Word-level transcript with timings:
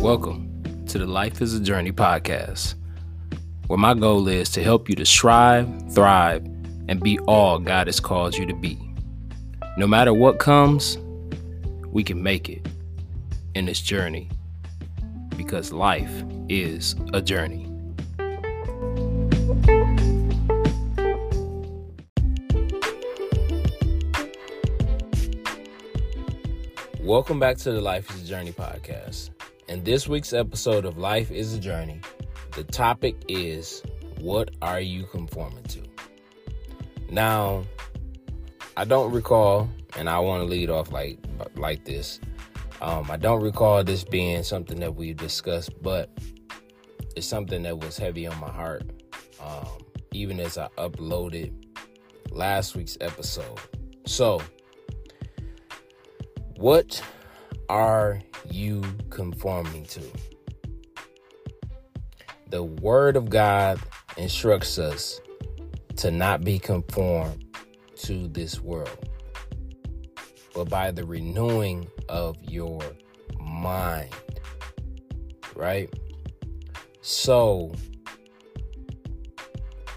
Welcome 0.00 0.84
to 0.86 0.98
the 0.98 1.04
Life 1.04 1.42
is 1.42 1.52
a 1.52 1.60
Journey 1.60 1.92
podcast, 1.92 2.74
where 3.66 3.78
my 3.78 3.92
goal 3.92 4.28
is 4.28 4.48
to 4.52 4.62
help 4.62 4.88
you 4.88 4.94
to 4.94 5.04
strive, 5.04 5.68
thrive, 5.92 6.42
and 6.88 7.02
be 7.02 7.18
all 7.28 7.58
God 7.58 7.86
has 7.86 8.00
called 8.00 8.34
you 8.34 8.46
to 8.46 8.54
be. 8.54 8.78
No 9.76 9.86
matter 9.86 10.14
what 10.14 10.38
comes, 10.38 10.96
we 11.88 12.02
can 12.02 12.22
make 12.22 12.48
it 12.48 12.66
in 13.54 13.66
this 13.66 13.78
journey 13.82 14.30
because 15.36 15.70
life 15.70 16.24
is 16.48 16.96
a 17.12 17.20
journey. 17.20 17.66
Welcome 27.02 27.38
back 27.38 27.58
to 27.58 27.72
the 27.72 27.82
Life 27.82 28.08
is 28.14 28.22
a 28.22 28.26
Journey 28.26 28.52
podcast. 28.52 29.28
In 29.70 29.84
this 29.84 30.08
week's 30.08 30.32
episode 30.32 30.84
of 30.84 30.98
Life 30.98 31.30
is 31.30 31.54
a 31.54 31.58
Journey, 31.60 32.00
the 32.56 32.64
topic 32.64 33.14
is 33.28 33.84
What 34.18 34.50
are 34.60 34.80
you 34.80 35.04
conforming 35.04 35.62
to? 35.62 35.80
Now, 37.08 37.62
I 38.76 38.84
don't 38.84 39.12
recall, 39.12 39.70
and 39.96 40.10
I 40.10 40.18
want 40.18 40.42
to 40.42 40.48
lead 40.48 40.70
off 40.70 40.90
like 40.90 41.20
like 41.54 41.84
this. 41.84 42.18
Um, 42.80 43.08
I 43.12 43.16
don't 43.16 43.40
recall 43.40 43.84
this 43.84 44.02
being 44.02 44.42
something 44.42 44.80
that 44.80 44.96
we've 44.96 45.16
discussed, 45.16 45.80
but 45.80 46.10
it's 47.14 47.28
something 47.28 47.62
that 47.62 47.78
was 47.78 47.96
heavy 47.96 48.26
on 48.26 48.40
my 48.40 48.50
heart, 48.50 48.82
um, 49.40 49.84
even 50.10 50.40
as 50.40 50.58
I 50.58 50.66
uploaded 50.78 51.52
last 52.32 52.74
week's 52.74 52.98
episode. 53.00 53.60
So, 54.04 54.42
what 56.56 57.00
are 57.70 58.20
you 58.50 58.82
conforming 59.10 59.84
to? 59.84 60.02
The 62.48 62.64
Word 62.64 63.16
of 63.16 63.30
God 63.30 63.78
instructs 64.16 64.76
us 64.76 65.20
to 65.98 66.10
not 66.10 66.42
be 66.42 66.58
conformed 66.58 67.44
to 67.98 68.26
this 68.26 68.60
world, 68.60 69.08
but 70.52 70.68
by 70.68 70.90
the 70.90 71.04
renewing 71.04 71.88
of 72.08 72.42
your 72.42 72.80
mind. 73.38 74.12
Right? 75.54 75.94
So, 77.02 77.72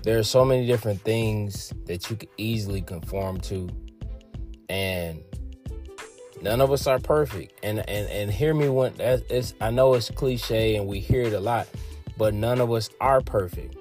there 0.04 0.20
are 0.20 0.24
so 0.24 0.46
many 0.46 0.68
different 0.68 1.02
things 1.02 1.74
that 1.86 2.08
you 2.12 2.18
could 2.18 2.30
easily 2.38 2.84
conform 2.84 3.42
to. 3.42 3.68
And 4.70 5.24
None 6.44 6.60
of 6.60 6.74
us 6.74 6.88
are 6.88 7.00
perfect, 7.00 7.58
and 7.64 7.80
and 7.90 8.10
and 8.10 8.30
hear 8.30 8.54
me 8.54 8.68
when 8.68 8.94
it's. 9.00 9.54
I 9.62 9.72
know 9.72 9.94
it's 9.94 10.12
cliche 10.12 10.76
and 10.76 10.88
we 10.88 11.00
hear 11.00 11.22
it 11.22 11.32
a 11.32 11.40
lot, 11.40 11.70
but 12.18 12.34
none 12.34 12.60
of 12.60 12.70
us 12.70 12.90
are 13.00 13.22
perfect. 13.22 13.78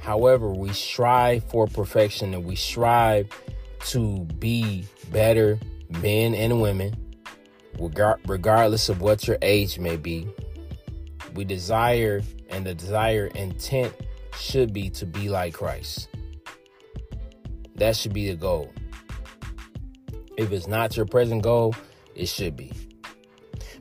However, 0.00 0.50
we 0.50 0.72
strive 0.72 1.44
for 1.44 1.68
perfection 1.68 2.34
and 2.34 2.44
we 2.44 2.56
strive 2.56 3.28
to 3.90 4.24
be 4.40 4.84
better 5.12 5.60
men 5.88 6.34
and 6.34 6.60
women, 6.60 6.96
regardless 7.78 8.88
of 8.88 9.00
what 9.00 9.28
your 9.28 9.38
age 9.40 9.78
may 9.78 9.96
be. 9.96 10.26
We 11.34 11.44
desire, 11.44 12.22
and 12.50 12.66
the 12.66 12.74
desire 12.74 13.26
intent 13.36 13.94
should 14.36 14.72
be 14.72 14.90
to 14.90 15.06
be 15.06 15.28
like 15.28 15.54
Christ. 15.54 16.08
That 17.76 17.94
should 17.94 18.12
be 18.12 18.30
the 18.30 18.36
goal. 18.36 18.72
If 20.36 20.50
it's 20.52 20.66
not 20.66 20.96
your 20.96 21.06
present 21.06 21.42
goal, 21.42 21.74
it 22.14 22.26
should 22.26 22.56
be. 22.56 22.72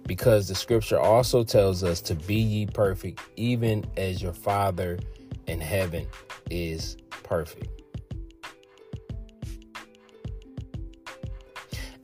Because 0.05 0.47
the 0.47 0.55
scripture 0.55 0.99
also 0.99 1.43
tells 1.43 1.83
us 1.83 2.01
to 2.01 2.15
be 2.15 2.35
ye 2.35 2.65
perfect, 2.65 3.21
even 3.35 3.85
as 3.97 4.21
your 4.21 4.33
Father 4.33 4.99
in 5.47 5.59
heaven 5.59 6.07
is 6.49 6.97
perfect. 7.23 7.81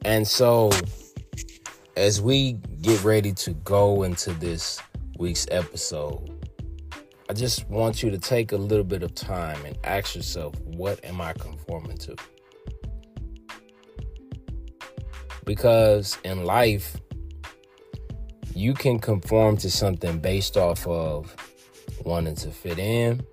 And 0.06 0.26
so, 0.28 0.72
as 1.98 2.22
we 2.22 2.54
get 2.82 3.04
ready 3.04 3.34
to 3.34 3.52
go 3.52 4.04
into 4.04 4.32
this 4.32 4.80
week's 5.18 5.46
episode, 5.52 6.48
I 7.30 7.34
just 7.34 7.70
want 7.70 8.02
you 8.02 8.10
to 8.10 8.18
take 8.18 8.54
a 8.54 8.58
little 8.58 8.86
bit 8.86 9.04
of 9.04 9.14
time 9.14 9.64
and 9.66 9.78
ask 9.84 10.16
yourself, 10.16 10.60
what 10.62 11.04
am 11.06 11.22
I 11.22 11.34
conforming 11.34 11.98
to? 11.98 12.16
Because 15.50 16.16
in 16.24 16.46
life, 16.46 16.96
you 18.54 18.76
can 18.76 19.00
conform 19.00 19.58
to 19.58 19.72
something 19.72 20.20
based 20.20 20.58
off 20.58 20.86
of 20.86 21.36
wanting 22.06 22.36
to 22.36 22.52
fit 22.52 22.78
in. 22.78 23.26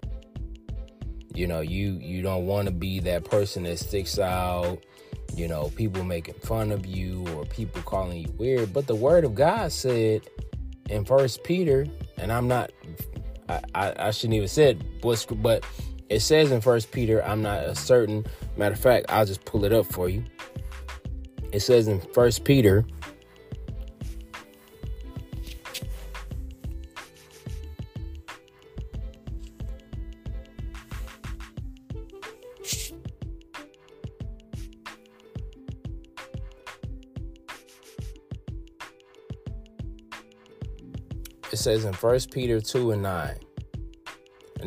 You 1.34 1.47
know, 1.47 1.60
you 1.60 1.99
you 2.00 2.22
don't 2.22 2.47
want 2.47 2.69
to 2.69 2.72
be 2.72 3.00
that 3.00 3.27
person 3.27 3.65
that 3.65 3.78
sticks 3.78 4.19
out. 4.19 4.78
You 5.34 5.47
know, 5.47 5.71
people 5.77 6.04
making 6.04 6.37
fun 6.37 6.72
of 6.72 6.87
you 6.87 7.28
or 7.34 7.44
people 7.44 7.82
calling 7.82 8.16
you 8.16 8.33
weird. 8.38 8.72
But 8.72 8.87
the 8.87 8.94
word 8.94 9.25
of 9.25 9.34
God 9.34 9.71
said 9.71 10.22
in 10.88 11.04
First 11.04 11.44
Peter, 11.44 11.87
and 12.16 12.33
I'm 12.33 12.48
not, 12.48 12.72
I, 13.50 13.60
I, 13.75 13.94
I 13.98 14.10
shouldn't 14.10 14.37
even 14.37 14.48
said, 14.48 14.83
but 15.03 15.27
but 15.43 15.66
it 16.09 16.21
says 16.21 16.50
in 16.50 16.62
First 16.62 16.93
Peter, 16.93 17.22
I'm 17.22 17.43
not 17.43 17.65
a 17.65 17.75
certain. 17.75 18.25
Matter 18.56 18.72
of 18.72 18.81
fact, 18.81 19.04
I'll 19.10 19.27
just 19.27 19.44
pull 19.44 19.66
it 19.66 19.72
up 19.75 19.84
for 19.84 20.09
you 20.09 20.25
it 21.53 21.61
says 21.61 21.89
in 21.89 22.01
First 22.01 22.45
Peter 22.45 22.84
it 41.53 41.59
says 41.59 41.84
in 41.84 41.93
First 41.95 42.31
Peter 42.31 42.61
2 42.61 42.91
and 42.93 43.03
9, 43.03 43.39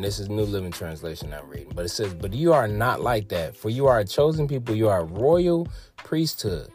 and 0.00 0.04
this 0.06 0.18
is 0.18 0.30
New 0.30 0.44
Living 0.44 0.72
Translation 0.72 1.30
I'm 1.30 1.46
reading, 1.46 1.72
but 1.74 1.84
it 1.84 1.90
says, 1.90 2.14
But 2.14 2.32
you 2.32 2.54
are 2.54 2.66
not 2.66 3.02
like 3.02 3.28
that, 3.28 3.54
for 3.54 3.68
you 3.68 3.86
are 3.86 3.98
a 3.98 4.04
chosen 4.06 4.48
people, 4.48 4.74
you 4.74 4.88
are 4.88 5.00
a 5.00 5.04
royal 5.04 5.68
priesthood, 5.98 6.72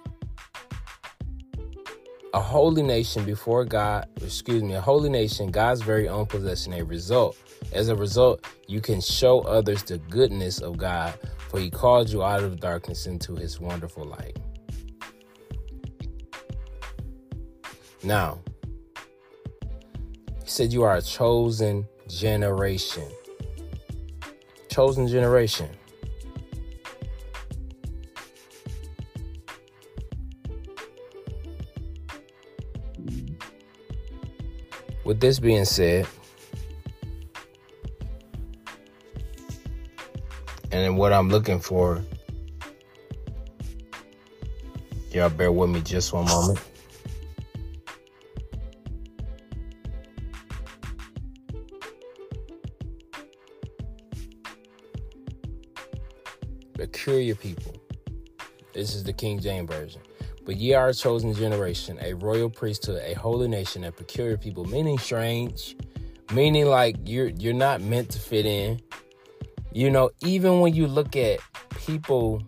a 2.36 2.40
holy 2.40 2.84
nation 2.84 3.26
before 3.26 3.66
God, 3.66 4.08
excuse 4.22 4.62
me, 4.62 4.76
a 4.76 4.82
holy 4.82 5.10
nation, 5.10 5.50
God's 5.50 5.82
very 5.82 6.08
own 6.08 6.28
possession, 6.28 6.74
a 6.74 6.84
result. 6.84 7.36
As 7.74 7.90
a 7.90 7.96
result, 7.96 8.46
you 8.68 8.80
can 8.80 9.02
show 9.02 9.40
others 9.40 9.82
the 9.82 9.98
goodness 9.98 10.62
of 10.62 10.78
God, 10.78 11.18
for 11.50 11.60
he 11.60 11.72
called 11.72 12.12
you 12.12 12.24
out 12.24 12.44
of 12.44 12.60
darkness 12.60 13.08
into 13.08 13.34
his 13.36 13.60
wonderful 13.60 14.06
light. 14.06 14.38
Now, 18.04 18.38
he 20.44 20.48
said 20.48 20.72
you 20.72 20.84
are 20.84 20.98
a 20.98 21.02
chosen 21.02 21.88
generation. 22.08 23.08
Chosen 24.70 25.08
generation. 25.08 25.70
With 35.04 35.20
this 35.20 35.40
being 35.40 35.66
said, 35.66 36.08
and 40.72 40.98
what 40.98 41.14
I'm 41.14 41.30
looking 41.30 41.60
for, 41.60 42.04
y'all 45.12 45.30
bear 45.30 45.52
with 45.52 45.70
me 45.70 45.82
just 45.82 46.12
one 46.12 46.26
moment. 46.26 46.60
Peculiar 57.06 57.36
people. 57.36 57.76
This 58.74 58.96
is 58.96 59.04
the 59.04 59.14
King 59.14 59.40
James 59.40 59.70
Version. 59.70 60.02
But 60.44 60.56
ye 60.56 60.74
are 60.74 60.88
a 60.88 60.94
chosen 60.94 61.36
generation, 61.36 62.00
a 62.02 62.14
royal 62.16 62.50
priesthood, 62.50 63.00
a 63.06 63.14
holy 63.14 63.48
nation, 63.48 63.84
a 63.84 63.92
peculiar 63.92 64.38
people, 64.38 64.66
meaning 64.66 64.98
strange, 64.98 65.76
meaning 66.34 66.66
like 66.66 66.96
you're 67.06 67.28
you're 67.28 67.54
not 67.54 67.80
meant 67.82 68.10
to 68.10 68.18
fit 68.18 68.48
in. 68.48 68.82
You 69.72 69.92
know, 69.92 70.10
even 70.24 70.62
when 70.62 70.74
you 70.74 70.88
look 70.88 71.16
at 71.16 71.42
people 71.76 72.42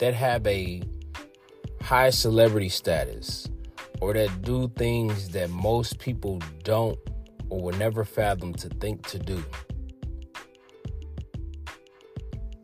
that 0.00 0.14
have 0.14 0.44
a 0.48 0.82
high 1.80 2.10
celebrity 2.10 2.70
status 2.70 3.48
or 4.00 4.14
that 4.14 4.42
do 4.42 4.66
things 4.74 5.28
that 5.28 5.48
most 5.48 6.00
people 6.00 6.40
don't 6.64 6.98
or 7.50 7.60
will 7.60 7.78
never 7.78 8.04
fathom 8.04 8.52
to 8.54 8.68
think 8.68 9.06
to 9.06 9.20
do. 9.20 9.44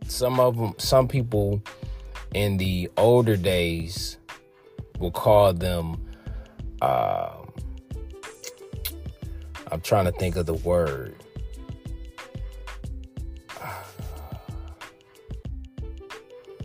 Some 0.08 0.40
of 0.40 0.56
them, 0.56 0.74
some 0.78 1.06
people 1.08 1.62
in 2.34 2.56
the 2.56 2.90
older 2.96 3.36
days 3.36 4.18
will 4.98 5.10
call 5.10 5.52
them 5.52 6.04
uh, 6.82 7.38
I'm 9.70 9.80
trying 9.82 10.06
to 10.06 10.12
think 10.12 10.36
of 10.36 10.46
the 10.46 10.54
word. 10.54 11.14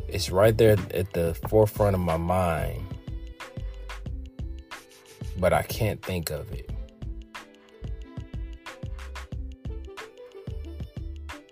It's 0.08 0.30
right 0.30 0.56
there 0.56 0.78
at 0.94 1.12
the 1.14 1.34
forefront 1.50 1.96
of 1.96 2.02
my 2.02 2.18
mind, 2.18 2.86
but 5.40 5.54
I 5.54 5.64
can't 5.64 6.02
think 6.04 6.30
of 6.30 6.52
it. 6.52 6.70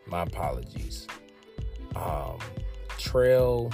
My 0.05 0.21
apologies. 0.23 0.90
Um, 1.95 2.38
trail, 2.97 3.71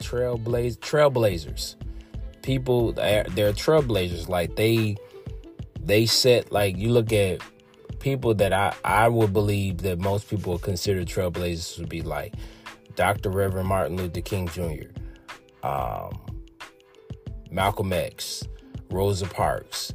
trailblaze, 0.00 0.78
trailblazers. 0.78 1.76
People, 2.42 2.92
they're, 2.92 3.24
they're 3.30 3.52
trailblazers. 3.52 4.28
Like 4.28 4.56
they, 4.56 4.96
they 5.82 6.06
set 6.06 6.52
like 6.52 6.76
you 6.76 6.90
look 6.90 7.12
at 7.12 7.40
people 8.00 8.34
that 8.34 8.52
I 8.52 8.74
I 8.84 9.08
would 9.08 9.32
believe 9.32 9.78
that 9.78 10.00
most 10.00 10.28
people 10.28 10.58
consider 10.58 11.04
trailblazers 11.04 11.78
would 11.78 11.88
be 11.88 12.02
like 12.02 12.34
Dr. 12.96 13.30
Reverend 13.30 13.68
Martin 13.68 13.96
Luther 13.96 14.20
King 14.20 14.48
Jr., 14.48 14.88
um, 15.62 16.18
Malcolm 17.50 17.92
X, 17.92 18.44
Rosa 18.90 19.26
Parks, 19.26 19.92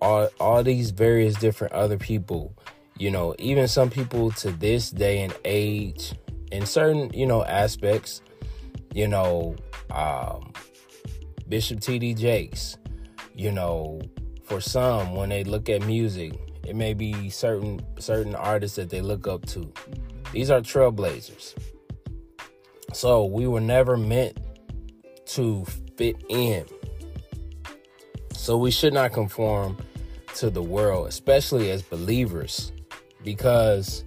all 0.00 0.28
all 0.38 0.62
these 0.62 0.90
various 0.92 1.34
different 1.34 1.72
other 1.72 1.98
people. 1.98 2.54
You 2.98 3.10
know, 3.10 3.34
even 3.38 3.68
some 3.68 3.90
people 3.90 4.30
to 4.32 4.50
this 4.50 4.90
day 4.90 5.22
and 5.22 5.34
age, 5.44 6.14
in 6.52 6.66
certain 6.66 7.10
you 7.12 7.26
know 7.26 7.44
aspects, 7.44 8.22
you 8.94 9.08
know, 9.08 9.56
um, 9.90 10.52
Bishop 11.48 11.80
T.D. 11.80 12.14
Jakes, 12.14 12.76
you 13.34 13.52
know, 13.52 14.00
for 14.44 14.60
some 14.60 15.14
when 15.14 15.28
they 15.28 15.44
look 15.44 15.68
at 15.68 15.84
music, 15.86 16.32
it 16.66 16.76
may 16.76 16.94
be 16.94 17.30
certain 17.30 17.80
certain 17.98 18.34
artists 18.34 18.76
that 18.76 18.90
they 18.90 19.00
look 19.00 19.26
up 19.26 19.46
to. 19.46 19.72
These 20.32 20.50
are 20.50 20.60
trailblazers. 20.60 21.54
So 22.92 23.24
we 23.24 23.46
were 23.46 23.60
never 23.60 23.96
meant 23.96 24.38
to 25.26 25.64
fit 25.96 26.16
in. 26.28 26.64
So 28.32 28.56
we 28.56 28.70
should 28.70 28.94
not 28.94 29.12
conform 29.12 29.76
to 30.36 30.50
the 30.50 30.62
world, 30.62 31.08
especially 31.08 31.70
as 31.70 31.82
believers, 31.82 32.72
because 33.22 34.04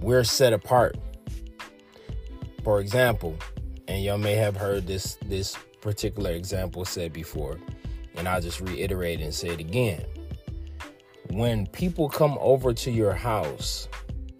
we're 0.00 0.24
set 0.24 0.52
apart. 0.52 0.96
For 2.64 2.80
example, 2.80 3.36
and 3.88 4.02
y'all 4.02 4.16
may 4.16 4.34
have 4.34 4.56
heard 4.56 4.86
this 4.86 5.18
this 5.26 5.54
particular 5.82 6.30
example 6.30 6.86
said 6.86 7.12
before, 7.12 7.60
and 8.16 8.26
I'll 8.26 8.40
just 8.40 8.60
reiterate 8.60 9.20
and 9.20 9.34
say 9.34 9.48
it 9.48 9.60
again. 9.60 10.02
When 11.30 11.66
people 11.66 12.08
come 12.08 12.38
over 12.40 12.72
to 12.72 12.90
your 12.90 13.12
house, 13.12 13.86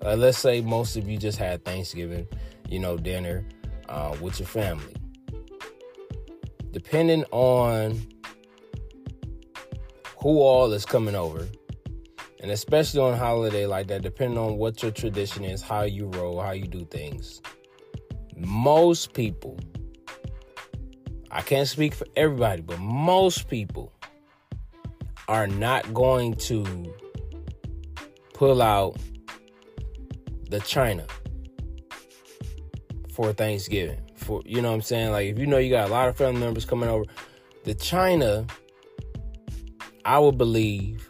uh, 0.02 0.16
let's 0.16 0.38
say 0.38 0.62
most 0.62 0.96
of 0.96 1.06
you 1.06 1.18
just 1.18 1.38
had 1.38 1.64
Thanksgiving, 1.66 2.26
you 2.68 2.78
know, 2.78 2.96
dinner 2.96 3.44
uh, 3.90 4.16
with 4.22 4.40
your 4.40 4.48
family. 4.48 4.94
Depending 6.72 7.24
on 7.30 8.00
who 10.18 10.40
all 10.40 10.72
is 10.72 10.86
coming 10.86 11.14
over, 11.14 11.46
and 12.40 12.50
especially 12.50 13.00
on 13.00 13.18
holiday 13.18 13.66
like 13.66 13.88
that, 13.88 14.00
depending 14.00 14.38
on 14.38 14.56
what 14.56 14.82
your 14.82 14.92
tradition 14.92 15.44
is, 15.44 15.60
how 15.60 15.82
you 15.82 16.06
roll, 16.06 16.40
how 16.40 16.52
you 16.52 16.66
do 16.66 16.84
things, 16.86 17.42
most 18.36 19.12
people, 19.12 19.58
I 21.30 21.42
can't 21.42 21.68
speak 21.68 21.94
for 21.94 22.06
everybody, 22.16 22.62
but 22.62 22.78
most 22.78 23.48
people 23.48 23.92
are 25.28 25.46
not 25.46 25.94
going 25.94 26.34
to 26.34 26.94
pull 28.34 28.60
out 28.60 28.96
the 30.50 30.60
china 30.60 31.06
for 33.12 33.32
Thanksgiving. 33.32 34.00
For 34.16 34.42
you 34.44 34.60
know 34.60 34.68
what 34.68 34.76
I'm 34.76 34.82
saying? 34.82 35.12
Like 35.12 35.28
if 35.28 35.38
you 35.38 35.46
know 35.46 35.58
you 35.58 35.70
got 35.70 35.88
a 35.88 35.92
lot 35.92 36.08
of 36.08 36.16
family 36.16 36.40
members 36.40 36.64
coming 36.64 36.88
over, 36.88 37.04
the 37.64 37.74
china, 37.74 38.46
I 40.04 40.18
would 40.18 40.36
believe 40.36 41.08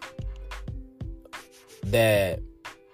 that 1.85 2.41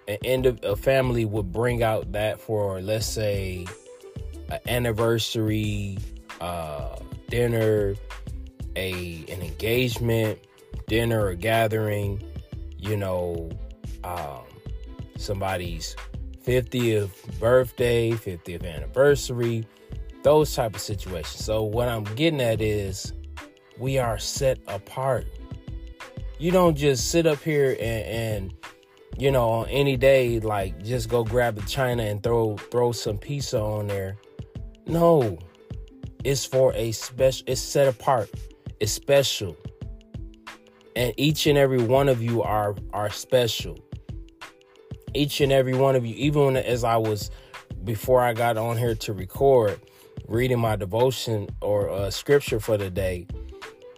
an 0.07 0.17
end 0.23 0.45
of 0.45 0.59
a 0.63 0.75
family 0.75 1.25
would 1.25 1.51
bring 1.51 1.83
out 1.83 2.11
that 2.13 2.39
for 2.39 2.81
let's 2.81 3.05
say 3.05 3.65
an 4.51 4.59
anniversary 4.67 5.97
uh, 6.39 6.97
dinner, 7.29 7.95
a 8.75 9.25
an 9.29 9.41
engagement 9.41 10.39
dinner 10.87 11.25
or 11.25 11.35
gathering, 11.35 12.21
you 12.77 12.97
know, 12.97 13.49
um, 14.03 14.43
somebody's 15.17 15.95
50th 16.45 17.39
birthday, 17.39 18.11
50th 18.11 18.65
anniversary, 18.65 19.65
those 20.23 20.53
type 20.53 20.75
of 20.75 20.81
situations. 20.81 21.43
So 21.43 21.63
what 21.63 21.87
I'm 21.87 22.03
getting 22.03 22.41
at 22.41 22.61
is 22.61 23.13
we 23.77 23.97
are 23.97 24.19
set 24.19 24.59
apart. 24.67 25.27
You 26.39 26.51
don't 26.51 26.75
just 26.75 27.11
sit 27.11 27.27
up 27.27 27.41
here 27.41 27.71
and, 27.79 28.05
and 28.05 28.53
you 29.17 29.31
know, 29.31 29.49
on 29.49 29.69
any 29.69 29.97
day, 29.97 30.39
like 30.39 30.83
just 30.83 31.07
go 31.07 31.23
grab 31.23 31.55
the 31.55 31.61
china 31.63 32.03
and 32.03 32.23
throw 32.23 32.57
throw 32.57 32.91
some 32.91 33.17
pizza 33.17 33.59
on 33.59 33.87
there. 33.87 34.17
No. 34.85 35.39
It's 36.23 36.45
for 36.45 36.73
a 36.75 36.91
special 36.91 37.43
it's 37.47 37.61
set 37.61 37.87
apart. 37.87 38.29
It's 38.79 38.91
special. 38.91 39.55
And 40.95 41.13
each 41.17 41.47
and 41.47 41.57
every 41.57 41.81
one 41.81 42.09
of 42.09 42.21
you 42.21 42.43
are 42.43 42.75
are 42.93 43.09
special 43.09 43.77
each 45.13 45.41
and 45.41 45.51
every 45.51 45.73
one 45.73 45.95
of 45.95 46.05
you, 46.05 46.15
even 46.15 46.45
when, 46.45 46.57
as 46.57 46.83
I 46.83 46.97
was 46.97 47.31
before 47.83 48.21
I 48.21 48.33
got 48.33 48.57
on 48.57 48.77
here 48.77 48.95
to 48.95 49.13
record, 49.13 49.79
reading 50.27 50.59
my 50.59 50.75
devotion 50.75 51.49
or 51.61 51.89
uh, 51.89 52.09
scripture 52.09 52.59
for 52.59 52.77
the 52.77 52.89
day, 52.89 53.27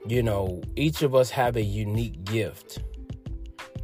you 0.08 0.24
know, 0.24 0.62
each 0.76 1.02
of 1.02 1.16
us 1.16 1.30
have 1.30 1.56
a 1.56 1.62
unique 1.62 2.24
gift. 2.24 2.80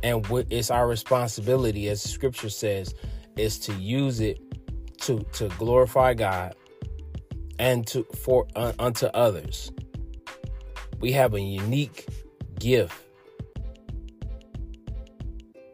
And 0.02 0.26
what 0.28 0.48
it's 0.50 0.72
our 0.72 0.88
responsibility, 0.88 1.90
as 1.90 2.02
scripture 2.02 2.50
says, 2.50 2.96
is 3.36 3.60
to 3.60 3.74
use 3.74 4.20
it 4.22 4.40
to, 5.02 5.20
to 5.34 5.50
glorify 5.58 6.14
God 6.14 6.56
and 7.60 7.86
to 7.88 8.04
for 8.24 8.48
uh, 8.56 8.74
unto 8.80 9.06
others. 9.08 9.72
We 11.00 11.12
have 11.12 11.34
a 11.34 11.42
unique 11.42 12.08
gift 12.60 13.06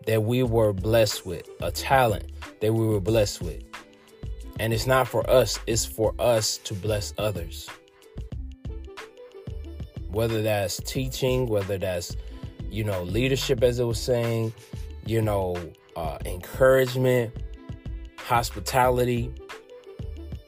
that 0.06 0.24
we 0.24 0.44
were 0.44 0.74
blessed 0.74 1.25
with, 1.25 1.50
a 1.62 1.72
talent 1.72 2.32
that 2.62 2.74
we 2.74 2.86
were 2.86 3.00
blessed 3.00 3.42
with. 3.42 3.63
And 4.60 4.74
it's 4.74 4.88
not 4.88 5.08
for 5.08 5.27
us, 5.30 5.60
it's 5.68 5.86
for 5.86 6.13
us 6.20 6.58
to 6.60 6.74
bless 6.74 7.13
others. 7.18 7.68
Whether 10.12 10.42
that's 10.42 10.77
teaching, 10.77 11.48
whether 11.48 11.77
that's, 11.77 12.15
you 12.70 12.84
know, 12.84 13.04
leadership, 13.04 13.63
as 13.63 13.80
it 13.80 13.84
was 13.84 14.00
saying, 14.00 14.54
you 15.06 15.22
know, 15.22 15.58
uh, 15.96 16.20
encouragement, 16.25 17.36
hospitality. 18.18 19.34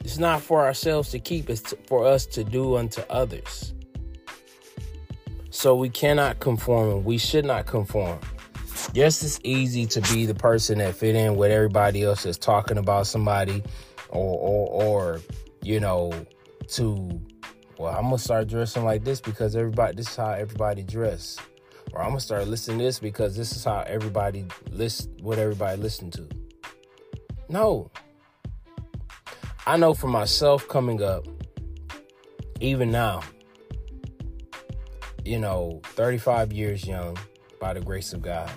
It's 0.08 0.18
not 0.18 0.42
for 0.42 0.66
ourselves 0.66 1.10
to 1.12 1.20
keep, 1.20 1.50
it's 1.50 1.74
for 1.86 2.06
us 2.06 2.26
to 2.28 2.44
do 2.44 2.78
unto 2.78 3.02
others. 3.10 3.74
So 5.52 5.76
we 5.76 5.90
cannot 5.90 6.40
conform 6.40 6.90
and 6.90 7.06
we 7.06 7.18
should 7.18 7.46
not 7.46 7.66
conform 7.66 8.20
yes, 8.94 9.24
it's 9.24 9.40
easy 9.44 9.86
to 9.86 10.02
be 10.14 10.26
the 10.26 10.36
person 10.36 10.80
that 10.80 10.96
fit 10.96 11.16
in 11.16 11.36
with 11.36 11.52
everybody 11.52 12.04
else 12.04 12.24
that's 12.24 12.38
talking 12.38 12.78
about 12.78 13.08
somebody, 13.08 13.64
or 14.10 14.38
or, 14.38 14.84
or 14.84 15.22
you 15.62 15.80
know, 15.80 16.14
to 16.70 17.22
well, 17.78 17.96
I'm 17.96 18.04
gonna 18.06 18.18
start 18.18 18.48
dressing 18.48 18.84
like 18.84 19.04
this 19.04 19.22
because 19.22 19.56
everybody 19.56 19.96
this 19.96 20.10
is 20.10 20.16
how 20.16 20.32
everybody 20.32 20.84
dress. 20.84 21.38
Or 21.94 22.02
I'm 22.02 22.10
gonna 22.10 22.20
start 22.20 22.48
listening 22.48 22.80
to 22.80 22.84
this 22.84 23.00
because 23.00 23.36
this 23.36 23.56
is 23.56 23.64
how 23.64 23.84
everybody 23.88 24.46
list 24.72 25.10
what 25.22 25.40
everybody 25.40 25.82
listen 25.82 26.12
to. 26.12 26.28
No. 27.50 27.92
I 29.68 29.76
know 29.76 29.94
for 29.94 30.08
myself 30.08 30.66
coming 30.70 31.04
up, 31.04 31.28
even 32.62 32.90
now, 32.90 33.22
you 35.26 35.40
know, 35.40 35.82
35 35.84 36.54
years 36.54 36.88
young 36.88 37.18
by 37.60 37.74
the 37.74 37.82
grace 37.82 38.14
of 38.14 38.22
God. 38.22 38.50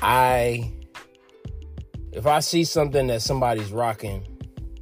I 0.00 0.72
if 2.12 2.26
I 2.26 2.40
see 2.40 2.64
something 2.64 3.08
that 3.08 3.20
somebody's 3.20 3.72
rocking, 3.72 4.26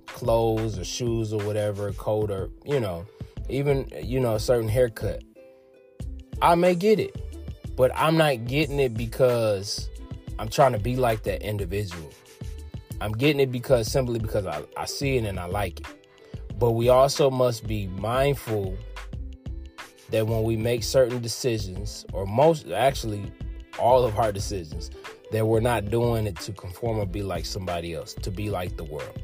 clothes 0.07 0.79
or 0.79 0.85
shoes 0.85 1.33
or 1.33 1.45
whatever, 1.45 1.93
coat 1.95 2.31
or 2.31 2.49
you 2.65 2.79
know, 2.79 3.07
even 3.49 3.91
you 4.01 4.21
know, 4.21 4.37
a 4.37 4.41
certain 4.41 4.69
haircut, 4.69 5.25
I 6.41 6.55
may 6.55 6.77
get 6.77 7.01
it. 7.01 7.21
But 7.75 7.91
I'm 7.97 8.17
not 8.17 8.45
getting 8.45 8.79
it 8.79 8.95
because 8.95 9.91
I'm 10.39 10.49
trying 10.49 10.75
to 10.75 10.79
be 10.79 10.95
like 10.95 11.25
that 11.25 11.43
individual. 11.43 12.13
I'm 13.01 13.13
getting 13.13 13.41
it 13.41 13.51
because 13.51 13.91
simply 13.91 14.19
because 14.19 14.47
I, 14.47 14.63
I 14.77 14.85
see 14.85 15.17
it 15.17 15.25
and 15.25 15.39
I 15.39 15.47
like 15.47 15.81
it. 15.81 15.87
But 16.59 16.73
we 16.73 16.89
also 16.91 17.31
must 17.31 17.67
be 17.67 17.87
mindful 17.87 18.77
that 20.11 20.27
when 20.27 20.43
we 20.43 20.57
make 20.57 20.83
certain 20.83 21.21
decisions, 21.21 22.05
or 22.13 22.27
most 22.27 22.69
actually 22.71 23.33
all 23.79 24.05
of 24.05 24.19
our 24.19 24.33
decisions, 24.33 24.91
that 25.33 25.47
we're 25.47 25.61
not 25.61 25.91
doing 25.91 26.27
it 26.27 26.37
to 26.41 26.53
conform 26.53 26.99
or 26.99 27.07
be 27.07 27.23
like 27.23 27.47
somebody 27.47 27.95
else, 27.95 28.15
to 28.15 28.31
be 28.31 28.51
like 28.51 28.77
the 28.77 28.85
world. 28.85 29.23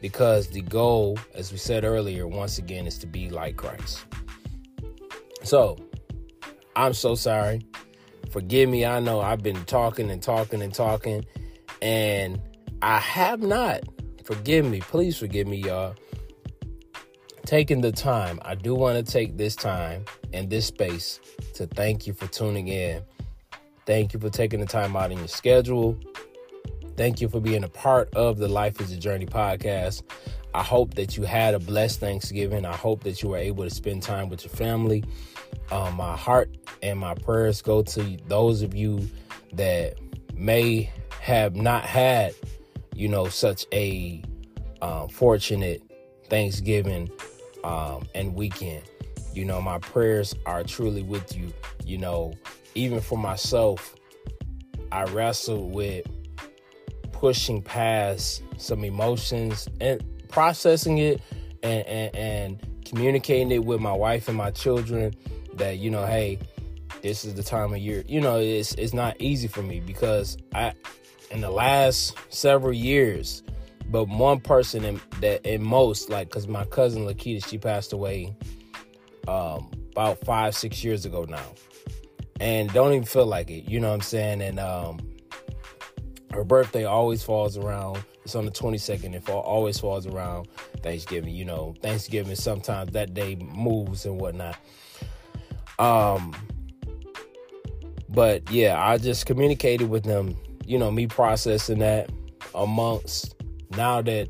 Because 0.00 0.48
the 0.48 0.60
goal, 0.60 1.18
as 1.34 1.50
we 1.50 1.58
said 1.58 1.82
earlier, 1.84 2.28
once 2.28 2.58
again, 2.58 2.86
is 2.86 2.98
to 2.98 3.06
be 3.06 3.30
like 3.30 3.56
Christ. 3.56 4.04
So, 5.42 5.78
I'm 6.76 6.92
so 6.92 7.14
sorry. 7.14 7.62
Forgive 8.30 8.68
me. 8.68 8.84
I 8.84 9.00
know 9.00 9.20
I've 9.20 9.42
been 9.42 9.64
talking 9.64 10.10
and 10.10 10.22
talking 10.22 10.60
and 10.60 10.74
talking, 10.74 11.24
and 11.84 12.40
I 12.82 12.98
have 12.98 13.42
not. 13.42 13.82
Forgive 14.24 14.64
me. 14.64 14.80
Please 14.80 15.18
forgive 15.18 15.46
me, 15.46 15.58
y'all. 15.58 15.94
Taking 17.44 17.82
the 17.82 17.92
time. 17.92 18.40
I 18.42 18.54
do 18.54 18.74
want 18.74 19.04
to 19.04 19.12
take 19.12 19.36
this 19.36 19.54
time 19.54 20.06
and 20.32 20.48
this 20.48 20.66
space 20.66 21.20
to 21.52 21.66
thank 21.66 22.06
you 22.06 22.14
for 22.14 22.26
tuning 22.26 22.68
in. 22.68 23.02
Thank 23.84 24.14
you 24.14 24.18
for 24.18 24.30
taking 24.30 24.60
the 24.60 24.66
time 24.66 24.96
out 24.96 25.12
in 25.12 25.18
your 25.18 25.28
schedule. 25.28 26.00
Thank 26.96 27.20
you 27.20 27.28
for 27.28 27.38
being 27.38 27.64
a 27.64 27.68
part 27.68 28.12
of 28.14 28.38
the 28.38 28.48
Life 28.48 28.80
is 28.80 28.90
a 28.90 28.96
Journey 28.96 29.26
podcast. 29.26 30.02
I 30.54 30.62
hope 30.62 30.94
that 30.94 31.18
you 31.18 31.24
had 31.24 31.52
a 31.52 31.58
blessed 31.58 32.00
Thanksgiving. 32.00 32.64
I 32.64 32.74
hope 32.74 33.02
that 33.04 33.22
you 33.22 33.30
were 33.30 33.36
able 33.36 33.64
to 33.64 33.70
spend 33.70 34.02
time 34.02 34.30
with 34.30 34.42
your 34.42 34.54
family. 34.54 35.04
Um, 35.70 35.96
my 35.96 36.16
heart 36.16 36.56
and 36.82 36.98
my 36.98 37.14
prayers 37.14 37.60
go 37.60 37.82
to 37.82 38.16
those 38.26 38.62
of 38.62 38.74
you 38.74 39.06
that 39.52 39.98
may 40.34 40.90
have 41.24 41.56
not 41.56 41.84
had, 41.86 42.34
you 42.94 43.08
know, 43.08 43.28
such 43.28 43.64
a 43.72 44.22
uh, 44.82 45.08
fortunate 45.08 45.82
Thanksgiving 46.28 47.10
um, 47.64 48.06
and 48.14 48.34
weekend. 48.34 48.82
You 49.32 49.46
know, 49.46 49.62
my 49.62 49.78
prayers 49.78 50.34
are 50.44 50.62
truly 50.64 51.02
with 51.02 51.34
you. 51.34 51.50
You 51.82 51.96
know, 51.96 52.34
even 52.74 53.00
for 53.00 53.16
myself, 53.16 53.94
I 54.92 55.04
wrestled 55.04 55.72
with 55.72 56.04
pushing 57.12 57.62
past 57.62 58.42
some 58.58 58.84
emotions 58.84 59.66
and 59.80 60.04
processing 60.28 60.98
it 60.98 61.22
and, 61.62 61.86
and, 61.86 62.16
and 62.16 62.84
communicating 62.84 63.50
it 63.50 63.64
with 63.64 63.80
my 63.80 63.94
wife 63.94 64.28
and 64.28 64.36
my 64.36 64.50
children 64.50 65.14
that, 65.54 65.78
you 65.78 65.90
know, 65.90 66.04
hey, 66.04 66.38
this 67.00 67.24
is 67.24 67.34
the 67.34 67.42
time 67.42 67.72
of 67.72 67.78
year. 67.78 68.04
You 68.06 68.20
know, 68.20 68.40
it's 68.40 68.74
it's 68.74 68.92
not 68.92 69.16
easy 69.20 69.48
for 69.48 69.62
me 69.62 69.80
because 69.80 70.36
I 70.54 70.74
in 71.34 71.40
the 71.40 71.50
last 71.50 72.16
several 72.30 72.72
years, 72.72 73.42
but 73.90 74.04
one 74.04 74.40
person 74.40 74.84
in, 74.84 75.00
that 75.20 75.44
in 75.44 75.62
most 75.62 76.08
like 76.08 76.28
because 76.28 76.48
my 76.48 76.64
cousin 76.66 77.04
Lakita 77.04 77.46
she 77.46 77.58
passed 77.58 77.92
away 77.92 78.34
um, 79.28 79.70
about 79.92 80.24
five 80.24 80.54
six 80.54 80.82
years 80.82 81.04
ago 81.04 81.26
now, 81.28 81.44
and 82.40 82.72
don't 82.72 82.92
even 82.92 83.04
feel 83.04 83.26
like 83.26 83.50
it. 83.50 83.68
You 83.68 83.80
know 83.80 83.88
what 83.88 83.94
I'm 83.94 84.00
saying? 84.00 84.42
And 84.42 84.60
um, 84.60 85.00
her 86.32 86.44
birthday 86.44 86.84
always 86.84 87.22
falls 87.22 87.58
around. 87.58 88.02
It's 88.24 88.34
on 88.34 88.46
the 88.46 88.50
22nd. 88.50 89.14
It 89.14 89.28
always 89.28 89.78
falls 89.78 90.06
around 90.06 90.48
Thanksgiving. 90.82 91.34
You 91.34 91.44
know, 91.44 91.74
Thanksgiving 91.82 92.36
sometimes 92.36 92.92
that 92.92 93.12
day 93.12 93.34
moves 93.34 94.06
and 94.06 94.18
whatnot. 94.18 94.56
Um, 95.78 96.34
but 98.08 98.50
yeah, 98.50 98.80
I 98.80 98.96
just 98.98 99.26
communicated 99.26 99.90
with 99.90 100.04
them. 100.04 100.36
You 100.66 100.78
know, 100.78 100.90
me 100.90 101.06
processing 101.06 101.78
that 101.80 102.10
amongst 102.54 103.34
now 103.70 104.02
that 104.02 104.28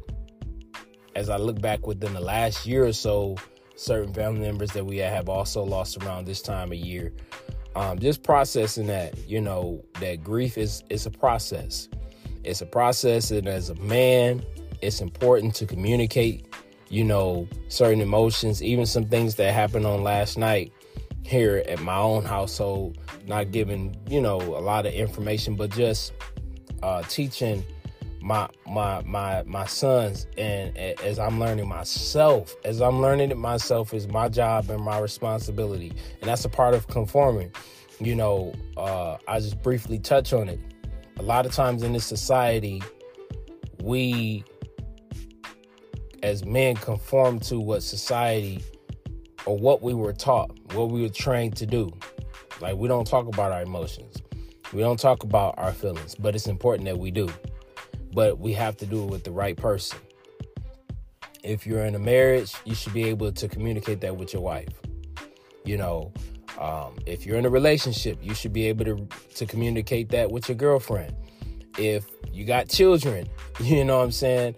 as 1.15 1.29
I 1.29 1.37
look 1.37 1.61
back 1.61 1.87
within 1.87 2.13
the 2.13 2.21
last 2.21 2.67
year 2.67 2.85
or 2.85 2.93
so, 2.93 3.37
certain 3.77 4.13
family 4.13 4.41
members 4.41 4.73
that 4.73 4.85
we 4.85 4.99
have 4.99 5.29
also 5.29 5.63
lost 5.63 6.03
around 6.03 6.27
this 6.27 6.43
time 6.43 6.73
of 6.73 6.79
year. 6.79 7.13
Um, 7.77 7.99
just 7.99 8.23
processing 8.23 8.87
that, 8.87 9.29
you 9.29 9.41
know, 9.41 9.85
that 10.01 10.23
grief 10.23 10.57
is 10.57 10.85
is 10.91 11.07
a 11.07 11.11
process. 11.11 11.89
It's 12.45 12.61
a 12.61 12.67
process, 12.67 13.31
and 13.31 13.49
as 13.49 13.71
a 13.71 13.75
man, 13.77 14.45
it's 14.81 15.01
important 15.01 15.55
to 15.57 15.67
communicate, 15.67 16.47
you 16.89 17.03
know, 17.03 17.49
certain 17.69 18.01
emotions, 18.01 18.63
even 18.63 18.87
some 18.87 19.07
things 19.07 19.35
that 19.37 19.53
happened 19.55 19.87
on 19.87 20.03
last 20.03 20.39
night 20.39 20.73
here 21.25 21.65
at 21.69 21.81
my 21.81 21.97
own 21.97 22.25
household. 22.25 22.99
Not 23.27 23.51
giving, 23.51 23.97
you 24.09 24.21
know, 24.21 24.39
a 24.39 24.61
lot 24.61 24.87
of 24.87 24.93
information, 24.93 25.55
but 25.55 25.71
just 25.71 26.13
uh, 26.83 27.03
teaching 27.03 27.65
my 28.25 28.49
my 28.67 29.03
my 29.03 29.43
my 29.45 29.67
sons. 29.67 30.27
And 30.39 30.77
as 30.77 31.19
I'm 31.19 31.39
learning 31.39 31.69
myself 31.69 32.55
as 32.65 32.81
I'm 32.81 33.01
learning 33.03 33.31
it 33.31 33.37
myself 33.37 33.93
is 33.93 34.09
my 34.09 34.29
job 34.29 34.71
and 34.71 34.83
my 34.83 34.99
responsibility. 34.99 35.93
And 36.21 36.29
that's 36.29 36.45
a 36.45 36.49
part 36.49 36.75
of 36.75 36.87
conforming. 36.89 37.53
You 38.01 38.17
know 38.17 38.55
uh, 38.77 39.19
I 39.29 39.41
just 39.41 39.63
briefly 39.63 39.99
touch 39.99 40.33
on 40.33 40.49
it. 40.49 40.59
A 41.19 41.23
lot 41.23 41.47
of 41.47 41.53
times 41.53 41.83
in 41.83 41.93
this 41.93 42.07
society 42.07 42.83
we 43.83 44.43
as 46.23 46.47
men 46.47 46.75
conform 46.77 47.39
to 47.39 47.61
what 47.61 47.83
society 47.83 48.65
or 49.47 49.57
what 49.57 49.83
we 49.83 49.95
were 49.95 50.13
taught 50.13 50.51
what 50.75 50.91
we 50.91 51.03
were 51.03 51.09
trained 51.09 51.57
to 51.57 51.67
do 51.67 51.93
like 52.61 52.77
we 52.77 52.89
don't 52.89 53.07
talk 53.07 53.27
about 53.27 53.53
our 53.53 53.63
emotions 53.63 54.23
we 54.73 54.81
don't 54.81 54.99
talk 54.99 55.23
about 55.23 55.55
our 55.59 55.73
feelings 55.73 56.15
but 56.15 56.35
it's 56.35 56.47
important 56.47 56.87
that 56.87 56.99
we 56.99 57.11
do 57.11 57.29
but 58.15 58.39
we 58.39 58.53
have 58.53 58.77
to 58.79 58.87
do 58.87 59.03
it 59.05 59.11
with 59.11 59.25
the 59.25 59.33
right 59.33 59.57
person. 59.57 59.99
If 61.43 61.67
you're 61.67 61.85
in 61.85 61.95
a 61.95 61.99
marriage, 61.99 62.55
you 62.65 62.75
should 62.75 62.95
be 62.95 63.05
able 63.05 63.33
to 63.33 63.49
communicate 63.49 64.01
that 64.01 64.17
with 64.17 64.33
your 64.33 64.41
wife. 64.41 64.81
You 65.65 65.77
know, 65.77 66.13
um, 66.59 66.97
if 67.05 67.27
you're 67.27 67.37
in 67.37 67.45
a 67.45 67.51
relationship, 67.51 68.19
you 68.23 68.35
should 68.35 68.53
be 68.53 68.69
able 68.69 68.85
to 68.85 69.09
to 69.35 69.47
communicate 69.47 70.11
that 70.11 70.31
with 70.31 70.49
your 70.49 70.57
girlfriend. 70.57 71.15
If 71.77 72.07
you 72.33 72.45
got 72.45 72.69
children, 72.69 73.29
you 73.61 73.85
know 73.85 73.99
what 73.99 74.05
I'm 74.05 74.13
saying? 74.13 74.55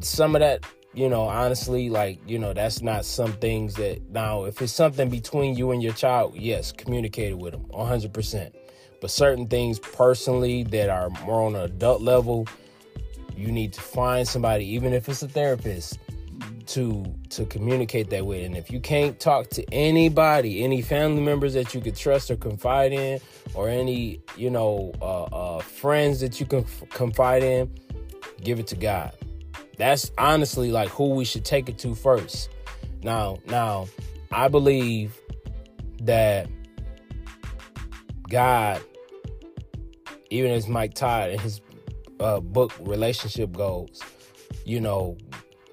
Some 0.00 0.36
of 0.36 0.40
that, 0.40 0.64
you 0.98 1.08
know, 1.08 1.22
honestly, 1.22 1.90
like, 1.90 2.18
you 2.26 2.40
know, 2.40 2.52
that's 2.52 2.82
not 2.82 3.04
some 3.04 3.32
things 3.34 3.74
that 3.74 4.10
now, 4.10 4.46
if 4.46 4.60
it's 4.60 4.72
something 4.72 5.08
between 5.08 5.54
you 5.54 5.70
and 5.70 5.80
your 5.80 5.92
child, 5.92 6.34
yes, 6.34 6.72
communicate 6.72 7.30
it 7.30 7.38
with 7.38 7.52
them 7.52 7.66
100%. 7.66 8.52
But 9.00 9.08
certain 9.08 9.46
things 9.46 9.78
personally 9.78 10.64
that 10.64 10.88
are 10.88 11.08
more 11.24 11.46
on 11.46 11.54
an 11.54 11.62
adult 11.62 12.02
level, 12.02 12.48
you 13.36 13.52
need 13.52 13.72
to 13.74 13.80
find 13.80 14.26
somebody, 14.26 14.64
even 14.74 14.92
if 14.92 15.08
it's 15.08 15.22
a 15.22 15.28
therapist, 15.28 16.00
to 16.66 17.04
to 17.30 17.46
communicate 17.46 18.10
that 18.10 18.26
with. 18.26 18.44
And 18.44 18.56
if 18.56 18.68
you 18.68 18.80
can't 18.80 19.20
talk 19.20 19.50
to 19.50 19.64
anybody, 19.72 20.64
any 20.64 20.82
family 20.82 21.22
members 21.22 21.54
that 21.54 21.74
you 21.74 21.80
could 21.80 21.94
trust 21.94 22.28
or 22.28 22.36
confide 22.36 22.92
in, 22.92 23.20
or 23.54 23.68
any 23.68 24.20
you 24.36 24.50
know 24.50 24.92
uh, 25.00 25.22
uh, 25.24 25.58
friends 25.60 26.18
that 26.20 26.40
you 26.40 26.46
can 26.46 26.64
confide 26.90 27.44
in, 27.44 27.70
give 28.42 28.58
it 28.58 28.66
to 28.66 28.76
God. 28.76 29.12
That's 29.78 30.10
honestly 30.18 30.70
like 30.70 30.88
who 30.90 31.10
we 31.10 31.24
should 31.24 31.44
take 31.44 31.68
it 31.68 31.78
to 31.78 31.94
first. 31.94 32.50
Now, 33.02 33.38
now, 33.46 33.86
I 34.30 34.48
believe 34.48 35.18
that 36.02 36.48
God, 38.28 38.82
even 40.30 40.50
as 40.50 40.68
Mike 40.68 40.94
Todd 40.94 41.30
in 41.30 41.38
his 41.38 41.60
uh, 42.20 42.40
book 42.40 42.72
relationship 42.80 43.52
goals 43.52 44.02
you 44.68 44.80
know 44.80 45.16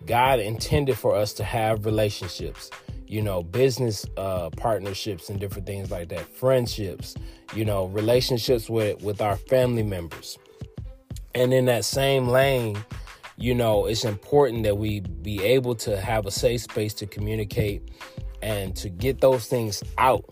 god 0.05 0.39
intended 0.39 0.97
for 0.97 1.15
us 1.15 1.33
to 1.33 1.43
have 1.43 1.85
relationships 1.85 2.71
you 3.07 3.21
know 3.21 3.43
business 3.43 4.05
uh, 4.17 4.49
partnerships 4.51 5.29
and 5.29 5.39
different 5.39 5.67
things 5.67 5.91
like 5.91 6.07
that 6.07 6.25
friendships 6.33 7.15
you 7.53 7.65
know 7.65 7.85
relationships 7.87 8.69
with 8.69 9.01
with 9.03 9.21
our 9.21 9.35
family 9.35 9.83
members 9.83 10.37
and 11.35 11.53
in 11.53 11.65
that 11.65 11.83
same 11.83 12.27
lane 12.27 12.77
you 13.37 13.53
know 13.53 13.85
it's 13.85 14.05
important 14.05 14.63
that 14.63 14.77
we 14.77 15.01
be 15.01 15.43
able 15.43 15.75
to 15.75 15.99
have 15.99 16.25
a 16.25 16.31
safe 16.31 16.61
space 16.61 16.93
to 16.93 17.05
communicate 17.05 17.91
and 18.41 18.75
to 18.75 18.89
get 18.89 19.21
those 19.21 19.47
things 19.47 19.83
out. 19.97 20.25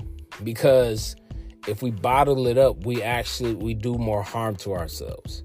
Because 0.43 1.15
if 1.67 1.81
we 1.81 1.91
bottle 1.91 2.47
it 2.47 2.57
up 2.57 2.85
we 2.85 3.01
actually 3.01 3.55
we 3.55 3.73
do 3.73 3.95
more 3.95 4.23
harm 4.23 4.55
to 4.57 4.73
ourselves. 4.73 5.43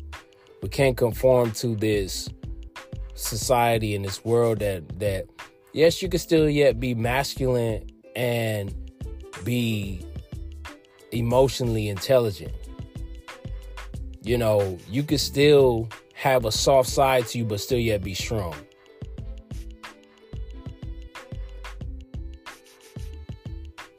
We 0.63 0.69
can't 0.69 0.97
conform 0.97 1.53
to 1.53 1.77
this 1.77 2.29
society 3.15 3.95
in 3.95 4.03
this 4.03 4.25
world 4.25 4.61
that 4.61 5.01
that 5.01 5.27
yes 5.73 6.01
you 6.01 6.09
can 6.09 6.21
still 6.21 6.49
yet 6.49 6.79
be 6.79 6.95
masculine 6.95 7.85
and 8.15 8.75
be 9.45 10.05
emotionally 11.11 11.89
intelligent. 11.89 12.53
You 14.23 14.39
know 14.39 14.79
you 14.89 15.03
can 15.03 15.19
still 15.19 15.89
have 16.19 16.45
a 16.45 16.53
soft 16.53 16.89
side 16.89 17.27
to 17.27 17.39
you 17.39 17.45
but 17.45 17.61
still 17.61 17.79
yet 17.79 18.03
be 18.03 18.15
strong 18.15 18.55